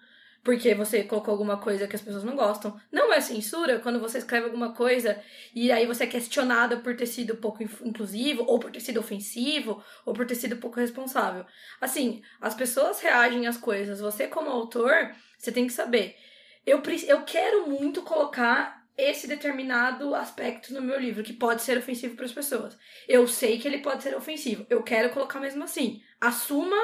[0.49, 2.81] porque você colocou alguma coisa que as pessoas não gostam.
[2.91, 5.23] Não é censura quando você escreve alguma coisa
[5.55, 9.85] e aí você é questionado por ter sido pouco inclusivo, ou por ter sido ofensivo,
[10.07, 11.45] ou por ter sido pouco responsável.
[11.83, 14.01] Assim, as pessoas reagem às coisas.
[14.01, 16.17] Você, como autor, você tem que saber.
[16.65, 22.17] Eu, eu quero muito colocar esse determinado aspecto no meu livro que pode ser ofensivo
[22.17, 22.79] para as pessoas.
[23.07, 24.67] Eu sei que ele pode ser ofensivo.
[24.71, 26.03] Eu quero colocar mesmo assim.
[26.19, 26.81] Assuma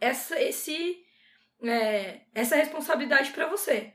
[0.00, 1.05] essa, esse
[1.62, 3.92] é, essa responsabilidade para você.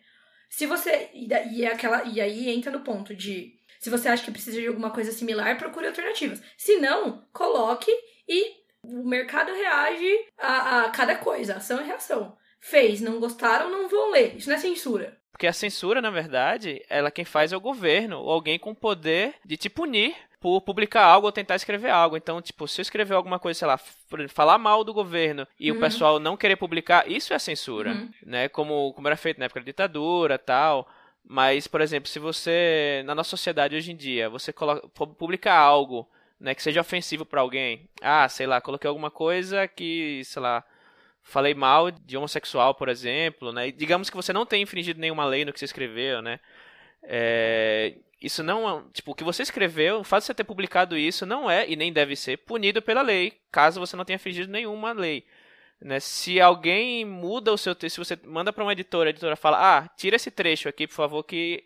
[0.50, 1.10] Se você.
[1.13, 3.54] E, é aquela, e aí entra no ponto de.
[3.80, 6.41] Se você acha que precisa de alguma coisa similar, procure alternativas.
[6.58, 7.91] Se não, coloque
[8.28, 12.38] e o mercado reage a, a cada coisa, ação e reação.
[12.60, 14.36] Fez, não gostaram, não vão ler.
[14.38, 15.19] Isso não é censura.
[15.32, 19.34] Porque a censura, na verdade, ela quem faz é o governo, ou alguém com poder
[19.43, 22.17] de te punir por publicar algo ou tentar escrever algo.
[22.17, 23.80] Então, tipo, se eu escrever alguma coisa, sei lá,
[24.27, 25.77] falar mal do governo e uhum.
[25.77, 28.10] o pessoal não querer publicar, isso é censura, uhum.
[28.25, 28.49] né?
[28.49, 30.89] Como, como era feito na época da ditadura tal.
[31.23, 36.10] Mas, por exemplo, se você, na nossa sociedade hoje em dia, você coloca, publicar algo
[36.39, 40.63] né, que seja ofensivo para alguém, ah, sei lá, coloquei alguma coisa que, sei lá,
[41.21, 43.67] falei mal de homossexual, por exemplo, né?
[43.67, 46.39] E digamos que você não tenha infringido nenhuma lei no que você escreveu, né?
[47.04, 50.95] É, isso não é, tipo, o que você escreveu, o fato de você ter publicado
[50.97, 54.51] isso não é e nem deve ser punido pela lei, caso você não tenha fingido
[54.51, 55.25] nenhuma lei.
[55.81, 55.99] Né?
[55.99, 59.57] Se alguém muda o seu texto, se você manda para uma editora, a editora fala:
[59.60, 61.63] "Ah, tira esse trecho aqui, por favor, que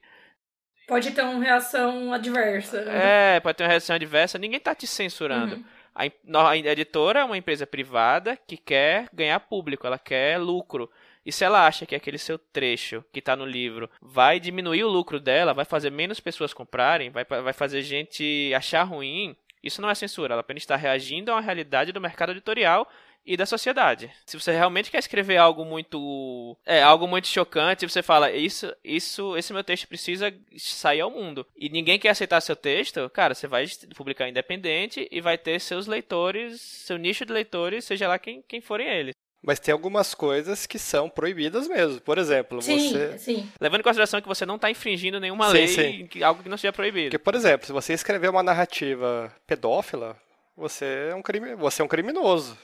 [0.88, 2.80] pode ter uma reação adversa".
[2.88, 5.58] É, pode ter uma reação adversa, ninguém tá te censurando.
[5.58, 5.66] Uhum.
[5.94, 10.90] A, a editora é uma empresa privada que quer ganhar público, ela quer lucro.
[11.26, 14.90] E se ela acha que aquele seu trecho que está no livro vai diminuir o
[14.90, 19.90] lucro dela, vai fazer menos pessoas comprarem, vai, vai fazer gente achar ruim, isso não
[19.90, 20.34] é censura.
[20.34, 22.88] Ela apenas está reagindo a uma realidade do mercado editorial
[23.26, 24.12] e da sociedade.
[24.24, 29.36] Se você realmente quer escrever algo muito é algo muito chocante, você fala isso, isso,
[29.36, 31.46] esse meu texto precisa sair ao mundo.
[31.56, 35.88] E ninguém quer aceitar seu texto, cara, você vai publicar independente e vai ter seus
[35.88, 39.16] leitores, seu nicho de leitores, seja lá quem, quem forem eles.
[39.46, 42.02] Mas tem algumas coisas que são proibidas mesmo.
[42.02, 43.18] Por exemplo, sim, você.
[43.20, 43.52] Sim.
[43.60, 46.24] Levando em consideração que você não está infringindo nenhuma sim, lei, sim.
[46.24, 47.12] algo que não seja proibido.
[47.12, 50.18] Porque, por exemplo, se você escrever uma narrativa pedófila,
[50.58, 51.56] você é um, crime...
[51.56, 52.58] você é um criminoso.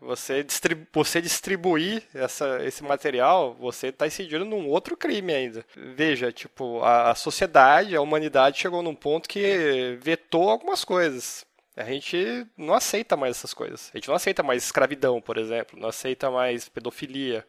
[0.00, 0.86] Você, distribu...
[0.92, 5.64] você distribuir essa, esse material, você está incidindo num outro crime ainda.
[5.74, 11.47] Veja, tipo, a, a sociedade, a humanidade chegou num ponto que vetou algumas coisas.
[11.78, 13.90] A gente não aceita mais essas coisas.
[13.94, 17.46] A gente não aceita mais escravidão, por exemplo, não aceita mais pedofilia.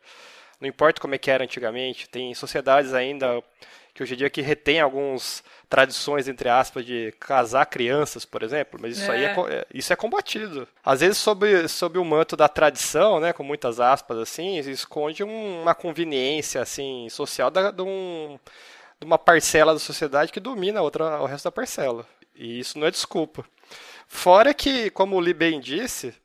[0.61, 3.41] Não importa como é que era antigamente, tem sociedades ainda
[3.93, 8.79] que hoje em dia que retém algumas tradições, entre aspas, de casar crianças, por exemplo,
[8.81, 9.15] mas isso é.
[9.15, 10.67] aí é, é, isso é combatido.
[10.85, 15.75] Às vezes, sob, sob o manto da tradição, né, com muitas aspas assim, esconde uma
[15.75, 18.39] conveniência assim social da, de, um,
[18.99, 22.05] de uma parcela da sociedade que domina a outra, o resto da parcela.
[22.39, 23.45] E isso não é desculpa.
[24.08, 26.15] Fora que, como o Li bem disse,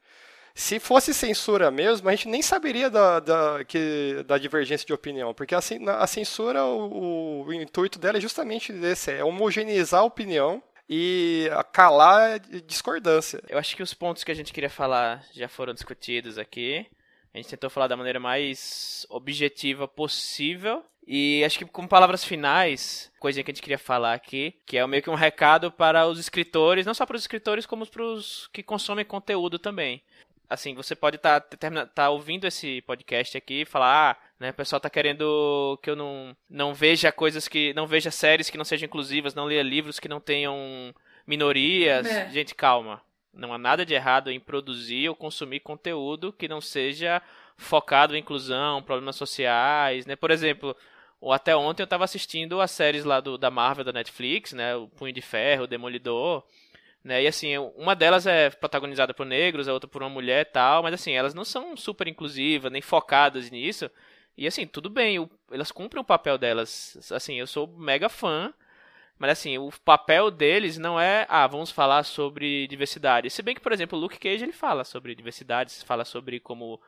[0.55, 5.35] se fosse censura mesmo, a gente nem saberia da, da, que, da divergência de opinião,
[5.35, 5.59] porque a,
[5.99, 12.39] a censura, o, o, intuito dela é justamente esse, é homogeneizar a opinião e calar
[12.39, 13.43] discordância.
[13.49, 16.87] Eu acho que os pontos que a gente queria falar já foram discutidos aqui.
[17.35, 20.85] A gente tentou falar da maneira mais objetiva possível.
[21.07, 24.87] E acho que com palavras finais, coisa que a gente queria falar aqui, que é
[24.87, 28.49] meio que um recado para os escritores, não só para os escritores, como para os
[28.53, 30.03] que consomem conteúdo também.
[30.49, 34.55] Assim, você pode estar tá, tá ouvindo esse podcast aqui e falar, ah, né, o
[34.55, 37.75] pessoal tá querendo que eu não, não veja coisas que.
[37.75, 40.95] não veja séries que não sejam inclusivas, não leia livros que não tenham
[41.27, 42.07] minorias.
[42.07, 42.31] É.
[42.31, 43.01] Gente, calma.
[43.33, 47.21] Não há nada de errado em produzir ou consumir conteúdo que não seja
[47.57, 50.15] focado em inclusão, problemas sociais, né?
[50.15, 50.77] Por exemplo,
[51.33, 54.75] até ontem eu estava assistindo as séries lá do, da Marvel da Netflix, né?
[54.77, 56.45] O Punho de Ferro, o Demolidor,
[57.03, 57.23] né?
[57.23, 60.83] E assim, uma delas é protagonizada por negros, a outra por uma mulher e tal,
[60.83, 63.91] mas assim, elas não são super inclusivas, nem focadas nisso.
[64.37, 67.13] E assim, tudo bem, elas cumprem o papel delas.
[67.13, 68.53] Assim, eu sou mega fã
[69.19, 73.31] mas assim, o papel deles não é, ah, vamos falar sobre diversidade.
[73.31, 76.81] Se bem que, por exemplo, o Luke Cage ele fala sobre diversidade, fala sobre como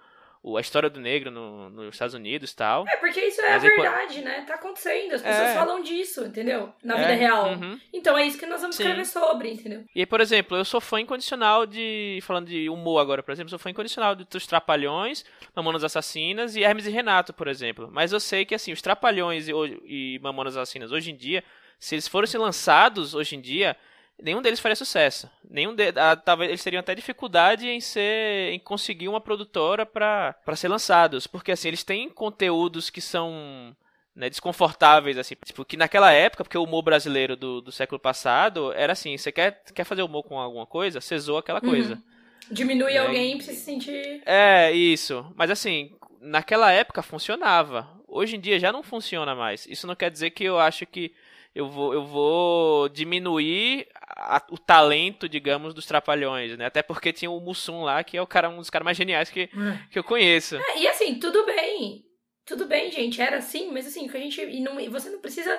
[0.54, 2.86] a história do negro no, nos Estados Unidos e tal.
[2.86, 4.44] É, porque isso é Mas a verdade, né?
[4.46, 5.14] Tá acontecendo.
[5.14, 5.54] As pessoas é.
[5.54, 6.72] falam disso, entendeu?
[6.84, 6.98] Na é.
[6.98, 7.48] vida real.
[7.48, 7.80] Uhum.
[7.92, 8.82] Então é isso que nós vamos Sim.
[8.82, 9.84] escrever sobre, entendeu?
[9.94, 12.20] E aí, por exemplo, eu sou fã incondicional de.
[12.22, 15.24] Falando de humor agora, por exemplo, sou fã incondicional dos Trapalhões,
[15.54, 17.88] Mamonas Assassinas e Hermes e Renato, por exemplo.
[17.90, 19.52] Mas eu sei que, assim, os Trapalhões e,
[19.84, 21.42] e Mamonas Assassinas hoje em dia,
[21.78, 23.76] se eles fossem lançados hoje em dia
[24.22, 25.30] nenhum deles faria sucesso.
[25.48, 30.34] Nenhum de, ah, talvez eles teriam até dificuldade em ser em conseguir uma produtora para
[30.56, 33.76] ser lançados, porque assim, eles têm conteúdos que são
[34.14, 38.72] né, desconfortáveis assim, tipo que naquela época, porque o humor brasileiro do, do século passado
[38.72, 41.70] era assim, você quer quer fazer humor com alguma coisa, você zoa aquela uhum.
[41.70, 41.94] coisa.
[41.94, 42.02] Uhum.
[42.50, 42.98] Diminui né?
[42.98, 45.26] alguém pra se sentir É, isso.
[45.34, 47.88] Mas assim, naquela época funcionava.
[48.06, 49.66] Hoje em dia já não funciona mais.
[49.66, 51.12] Isso não quer dizer que eu acho que
[51.56, 56.66] eu vou, eu vou diminuir a, o talento, digamos, dos trapalhões, né?
[56.66, 59.30] Até porque tinha o Mussum lá, que é o cara, um dos caras mais geniais
[59.30, 59.48] que, é.
[59.90, 60.56] que eu conheço.
[60.56, 62.04] É, e assim, tudo bem.
[62.44, 64.38] Tudo bem, gente, era assim, mas assim, que a gente.
[64.38, 65.58] E não, você não precisa,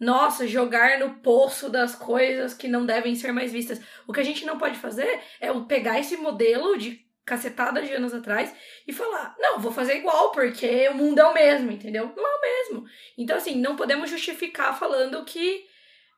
[0.00, 3.78] nossa, jogar no poço das coisas que não devem ser mais vistas.
[4.06, 8.14] O que a gente não pode fazer é pegar esse modelo de cacetada de anos
[8.14, 8.54] atrás
[8.86, 12.12] e falar, não, vou fazer igual, porque o mundo é o mesmo, entendeu?
[12.16, 12.88] Não é o mesmo.
[13.18, 15.66] Então, assim, não podemos justificar falando que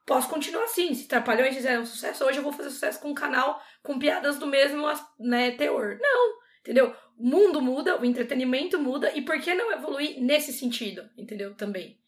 [0.05, 0.95] posso continuar assim.
[0.95, 4.47] Se Trapalhões fizeram sucesso, hoje eu vou fazer sucesso com um canal com piadas do
[4.47, 4.87] mesmo
[5.19, 5.99] né, teor.
[5.99, 6.95] Não, entendeu?
[7.19, 11.55] O mundo muda, o entretenimento muda, e por que não evoluir nesse sentido, entendeu?
[11.55, 11.99] Também.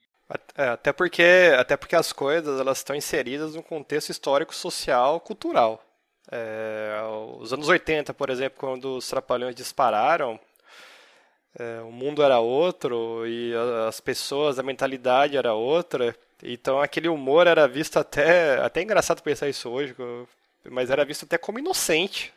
[0.56, 5.89] É, até porque, até porque as coisas elas estão inseridas num contexto histórico, social, cultural.
[6.30, 6.92] É,
[7.38, 10.38] os anos 80, por exemplo, quando os Trapalhões dispararam,
[11.58, 13.52] é, o mundo era outro e
[13.88, 16.14] as pessoas, a mentalidade era outra.
[16.42, 18.58] Então aquele humor era visto até.
[18.60, 19.94] Até engraçado pensar isso hoje,
[20.70, 22.32] mas era visto até como inocente.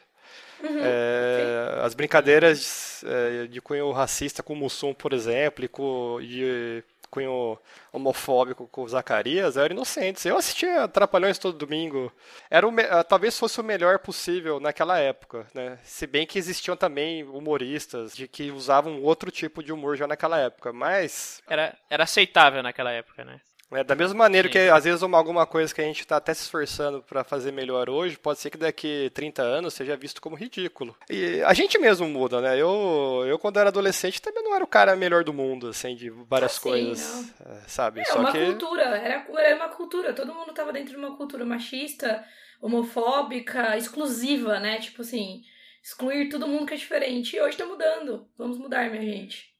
[0.63, 6.19] Uhum, é, as brincadeiras é, de cunho racista com o Mussum, por exemplo, e com,
[6.21, 6.81] de
[7.13, 7.59] cunho
[7.91, 10.25] homofóbico com o Zacarias eram inocentes.
[10.25, 12.11] Eu assistia Trapalhões todo domingo.
[12.49, 15.77] Era o, ah, talvez fosse o melhor possível naquela época, né?
[15.83, 20.39] Se bem que existiam também humoristas de que usavam outro tipo de humor já naquela
[20.39, 23.39] época, mas era, era aceitável naquela época, né?
[23.71, 24.51] É, da mesma maneira Sim.
[24.51, 27.51] que às vezes uma, alguma coisa que a gente está até se esforçando para fazer
[27.51, 30.95] melhor hoje, pode ser que daqui 30 anos seja visto como ridículo.
[31.09, 32.55] E a gente mesmo muda, né?
[32.55, 36.09] Eu, eu quando era adolescente também não era o cara melhor do mundo, assim, de
[36.09, 37.51] várias assim, coisas, não.
[37.51, 38.01] É, sabe?
[38.01, 38.45] É, Só uma que...
[38.45, 42.23] cultura, era, era uma cultura, todo mundo estava dentro de uma cultura machista,
[42.61, 44.79] homofóbica, exclusiva, né?
[44.79, 45.41] Tipo assim,
[45.83, 47.35] excluir todo mundo que é diferente.
[47.35, 48.27] E hoje tá mudando.
[48.37, 49.52] Vamos mudar, minha gente.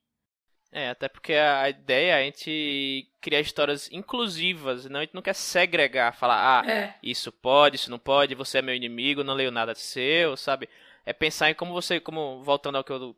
[0.75, 5.21] É, até porque a ideia é a gente criar histórias inclusivas, não a gente não
[5.21, 6.95] quer segregar, falar, ah, é.
[7.03, 10.67] isso pode, isso não pode, você é meu inimigo, não leio nada seu, sabe?
[11.05, 13.15] É pensar em como você, como voltando ao que eu,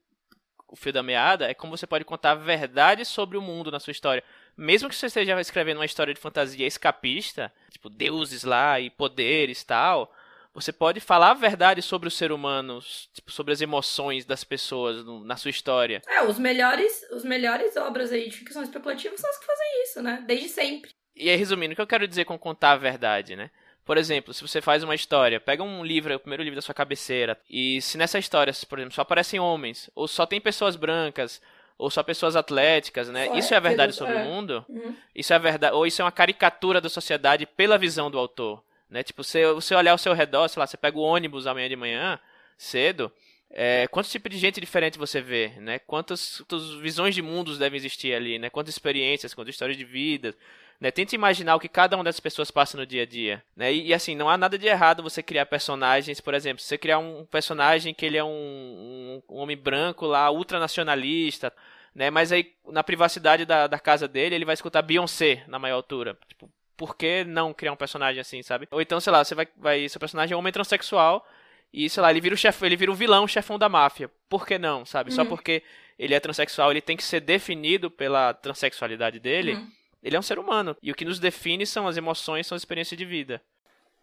[0.67, 3.79] o fio da meada, é como você pode contar a verdade sobre o mundo na
[3.79, 4.21] sua história.
[4.57, 9.63] Mesmo que você esteja escrevendo uma história de fantasia escapista, tipo deuses lá e poderes
[9.63, 10.13] tal,
[10.55, 12.79] você pode falar a verdade sobre o ser humano,
[13.13, 16.01] tipo, sobre as emoções das pessoas no, na sua história.
[16.07, 20.01] É, os melhores, os melhores obras aí de ficção especulativa são as que fazem isso,
[20.01, 20.23] né?
[20.25, 20.91] Desde sempre.
[21.13, 23.51] E aí, resumindo, o que eu quero dizer com contar a verdade, né?
[23.83, 26.73] Por exemplo, se você faz uma história, pega um livro, o primeiro livro da sua
[26.73, 31.41] cabeceira, e se nessa história, por exemplo, só aparecem homens, ou só tem pessoas brancas,
[31.77, 33.27] ou só pessoas atléticas, né?
[33.27, 34.23] Só isso é a verdade sobre é.
[34.23, 34.65] o mundo?
[34.69, 34.95] Uhum.
[35.13, 38.63] Isso é verdade, ou isso é uma caricatura da sociedade pela visão do autor?
[38.89, 39.03] Né?
[39.03, 41.75] Tipo, você, você olhar ao seu redor, sei lá, você pega o ônibus amanhã de
[41.75, 42.19] manhã,
[42.57, 43.11] cedo,
[43.49, 45.79] é, quantos tipos de gente diferente você vê, né?
[45.79, 48.49] Quantas, quantas visões de mundos devem existir ali, né?
[48.49, 50.35] Quantas experiências, quantas histórias de vida,
[50.79, 50.91] né?
[50.91, 53.73] Tente imaginar o que cada uma dessas pessoas passa no dia a dia, né?
[53.73, 56.99] E, e, assim, não há nada de errado você criar personagens, por exemplo, você criar
[56.99, 61.53] um personagem que ele é um, um, um homem branco lá, ultranacionalista,
[61.93, 62.09] né?
[62.09, 66.17] Mas aí, na privacidade da, da casa dele, ele vai escutar Beyoncé na maior altura.
[66.27, 68.67] Tipo, por que não criar um personagem assim, sabe?
[68.71, 71.25] Ou então, sei lá, você vai, vai seu personagem é um homem transexual
[71.73, 74.09] e, sei lá, ele vira o chefe, ele vira o vilão, o chefão da máfia.
[74.29, 75.09] Por que não, sabe?
[75.09, 75.15] Uhum.
[75.15, 75.63] Só porque
[75.97, 79.53] ele é transexual, ele tem que ser definido pela transexualidade dele.
[79.53, 79.71] Uhum.
[80.03, 80.77] Ele é um ser humano.
[80.81, 83.41] E o que nos define são as emoções, são as experiências de vida.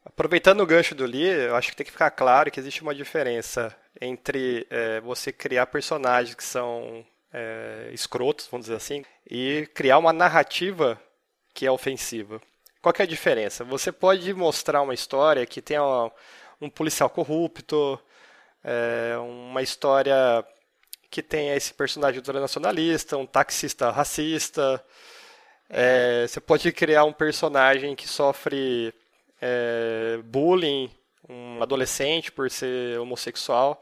[0.04, 2.94] Aproveitando o gancho do Lee, eu acho que tem que ficar claro que existe uma
[2.94, 9.98] diferença entre é, você criar personagens que são é, escrotos, vamos dizer assim, e criar
[9.98, 11.00] uma narrativa
[11.54, 12.40] que é ofensiva.
[12.82, 13.62] Qual é a diferença?
[13.62, 15.78] Você pode mostrar uma história que tem
[16.60, 17.96] um policial corrupto,
[18.64, 20.44] é, uma história
[21.08, 24.84] que tenha esse personagem ultranacionalista, um taxista racista.
[25.70, 28.92] É, você pode criar um personagem que sofre
[29.40, 30.90] é, bullying,
[31.28, 33.80] um adolescente por ser homossexual.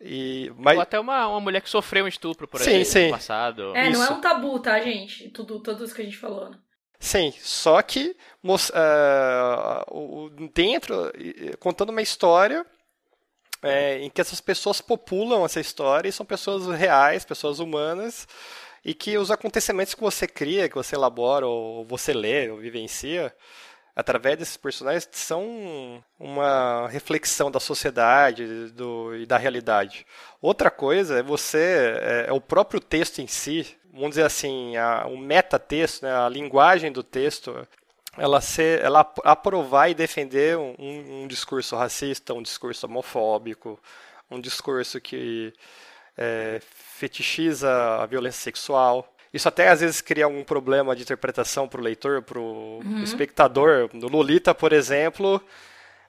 [0.00, 0.76] E, mas...
[0.76, 3.76] Ou até uma, uma mulher que sofreu um estupro, por sim, exemplo, no passado.
[3.76, 4.00] É, Isso.
[4.00, 5.28] não é um tabu, tá, gente?
[5.28, 6.50] Tudo, tudo isso que a gente falou.
[6.50, 6.58] Né?
[6.98, 11.12] Sim, só que uh, dentro,
[11.58, 12.64] contando uma história
[13.64, 18.28] é, em que essas pessoas populam essa história e são pessoas reais, pessoas humanas,
[18.84, 23.34] e que os acontecimentos que você cria, que você elabora, ou você lê, ou vivencia,
[23.96, 30.06] através desses personagens, são uma reflexão da sociedade do, e da realidade.
[30.42, 35.06] Outra coisa é você, é, é o próprio texto em si, vamos dizer assim, a,
[35.06, 37.66] o metatexto, né, a linguagem do texto,
[38.18, 43.78] ela, ser, ela aprovar e defender um, um, discurso racista, um discurso homofóbico,
[44.30, 45.52] um discurso que
[46.16, 46.60] é,
[46.96, 47.70] fetichiza
[48.02, 49.08] a violência sexual.
[49.32, 53.02] Isso até às vezes cria um problema de interpretação para o leitor, para o uhum.
[53.02, 53.90] espectador.
[53.92, 55.42] No Lolita, por exemplo,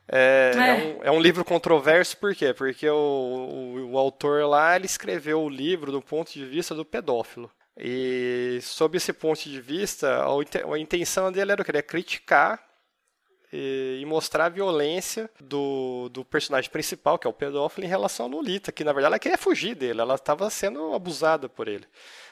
[0.07, 0.59] é, é.
[0.59, 2.53] É, um, é, um, livro controverso, por quê?
[2.53, 6.85] Porque o, o, o, autor lá ele escreveu o livro do ponto de vista do
[6.85, 7.49] pedófilo.
[7.77, 11.81] E sob esse ponto de vista, a, intenção dele era o quê?
[11.81, 12.63] criticar
[13.51, 18.29] e, mostrar a violência do, do personagem principal, que é o pedófilo, em relação a
[18.29, 21.85] Lolita, que na verdade ela queria fugir dele, ela estava sendo abusada por ele.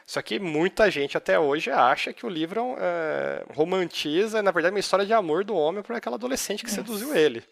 [0.05, 4.79] Só que muita gente até hoje acha que o livro é, romantiza, na verdade, uma
[4.79, 6.83] história de amor do homem por aquela adolescente que Nossa.
[6.83, 7.43] seduziu ele.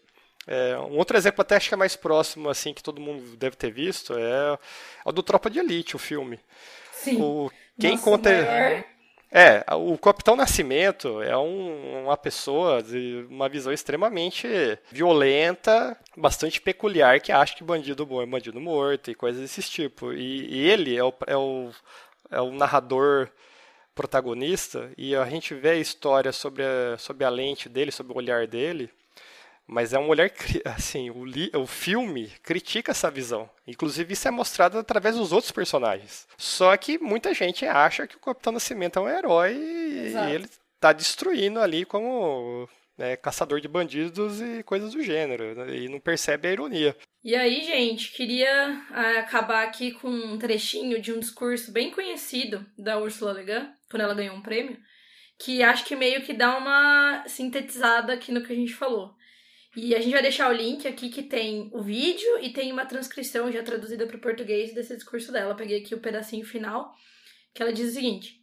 [0.46, 3.56] É, um outro exemplo até acho que é mais próximo, assim, que todo mundo deve
[3.56, 4.58] ter visto, é
[5.04, 6.38] o do Tropa de Elite, o filme.
[6.92, 7.20] Sim.
[7.20, 8.30] O, quem Nossa, conta...
[8.30, 8.84] Maior...
[9.34, 14.46] É, o Capitão Nascimento é um, uma pessoa de uma visão extremamente
[14.90, 20.12] violenta, bastante peculiar, que acha que bandido bom é bandido morto e coisas desse tipo.
[20.12, 21.70] E, e ele é o, é, o,
[22.30, 23.30] é o narrador
[23.94, 28.16] protagonista, e a gente vê a história sobre a, sobre a lente dele, sobre o
[28.16, 28.90] olhar dele,
[29.72, 30.30] mas é um olhar
[30.66, 33.48] assim, o, li, o filme critica essa visão.
[33.66, 36.28] Inclusive isso é mostrado através dos outros personagens.
[36.36, 39.56] Só que muita gente acha que o Capitão Nascimento é um herói
[40.06, 40.28] Exato.
[40.28, 42.68] e ele está destruindo ali como
[42.98, 46.96] né, caçador de bandidos e coisas do gênero, né, e não percebe a ironia.
[47.24, 52.66] E aí, gente, queria ah, acabar aqui com um trechinho de um discurso bem conhecido
[52.76, 54.76] da Ursula Le Guin, quando ela ganhou um prêmio,
[55.38, 59.14] que acho que meio que dá uma sintetizada aqui no que a gente falou.
[59.74, 62.84] E a gente vai deixar o link aqui que tem o vídeo e tem uma
[62.84, 65.54] transcrição já traduzida para o português desse discurso dela.
[65.54, 66.94] Peguei aqui o pedacinho final,
[67.54, 68.38] que ela diz o seguinte: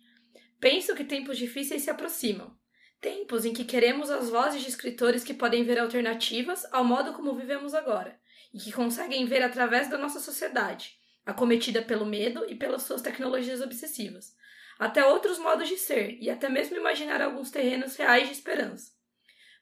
[0.60, 2.58] Penso que tempos difíceis se aproximam.
[3.00, 7.36] Tempos em que queremos as vozes de escritores que podem ver alternativas ao modo como
[7.36, 8.20] vivemos agora
[8.54, 13.62] e que conseguem ver através da nossa sociedade, acometida pelo medo e pelas suas tecnologias
[13.62, 14.36] obsessivas,
[14.78, 18.99] até outros modos de ser e até mesmo imaginar alguns terrenos reais de esperança.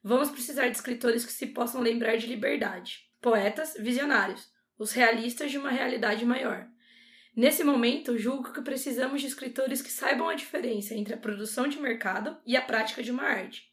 [0.07, 4.49] Vamos precisar de escritores que se possam lembrar de liberdade, poetas visionários,
[4.79, 6.65] os realistas de uma realidade maior.
[7.35, 11.77] Nesse momento, julgo que precisamos de escritores que saibam a diferença entre a produção de
[11.77, 13.69] mercado e a prática de uma arte.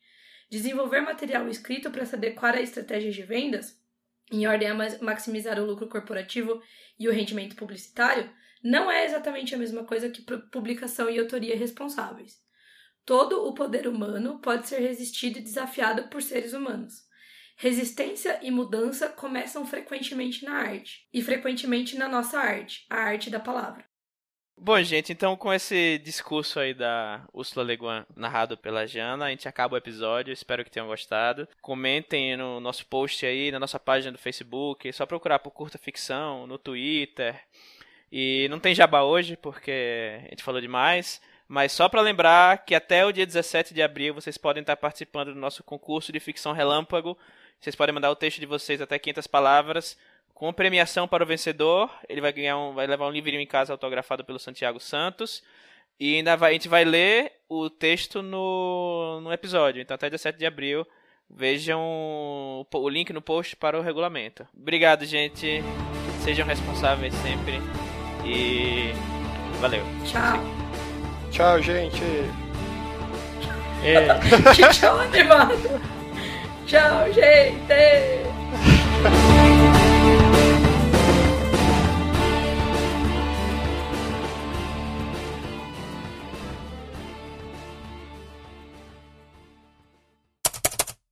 [0.50, 3.80] Desenvolver material escrito para se adequar a estratégias de vendas,
[4.32, 6.60] em ordem a maximizar o lucro corporativo
[6.98, 8.28] e o rendimento publicitário,
[8.60, 10.20] não é exatamente a mesma coisa que
[10.50, 12.42] publicação e autoria responsáveis.
[13.04, 17.04] Todo o poder humano pode ser resistido e desafiado por seres humanos.
[17.56, 23.38] Resistência e mudança começam frequentemente na arte, e frequentemente na nossa arte, a arte da
[23.38, 23.84] palavra.
[24.56, 29.30] Bom, gente, então com esse discurso aí da Ursula Le Guin narrado pela Jana, a
[29.30, 30.32] gente acaba o episódio.
[30.32, 31.48] Espero que tenham gostado.
[31.60, 34.88] Comentem no nosso post aí, na nossa página do Facebook.
[34.88, 37.38] É só procurar por Curta Ficção, no Twitter.
[38.12, 41.20] E não tem jabá hoje, porque a gente falou demais.
[41.46, 45.34] Mas só para lembrar que até o dia 17 de abril vocês podem estar participando
[45.34, 47.16] do nosso concurso de ficção relâmpago.
[47.60, 49.96] Vocês podem mandar o texto de vocês até 500 palavras
[50.34, 51.90] com premiação para o vencedor.
[52.08, 55.42] Ele vai ganhar um, vai levar um livrinho em casa autografado pelo Santiago Santos.
[55.98, 59.80] E ainda vai, a gente vai ler o texto no, no episódio.
[59.80, 60.86] Então até 17 de abril.
[61.30, 64.46] Vejam o, o link no post para o regulamento.
[64.54, 65.62] Obrigado, gente.
[66.22, 67.54] Sejam responsáveis sempre.
[68.26, 68.92] E
[69.60, 69.82] valeu.
[70.04, 70.63] Tchau.
[71.34, 72.30] Tchau, gente.
[73.82, 74.06] É.
[74.72, 75.80] Tchau, animado.
[76.64, 77.64] Tchau, gente.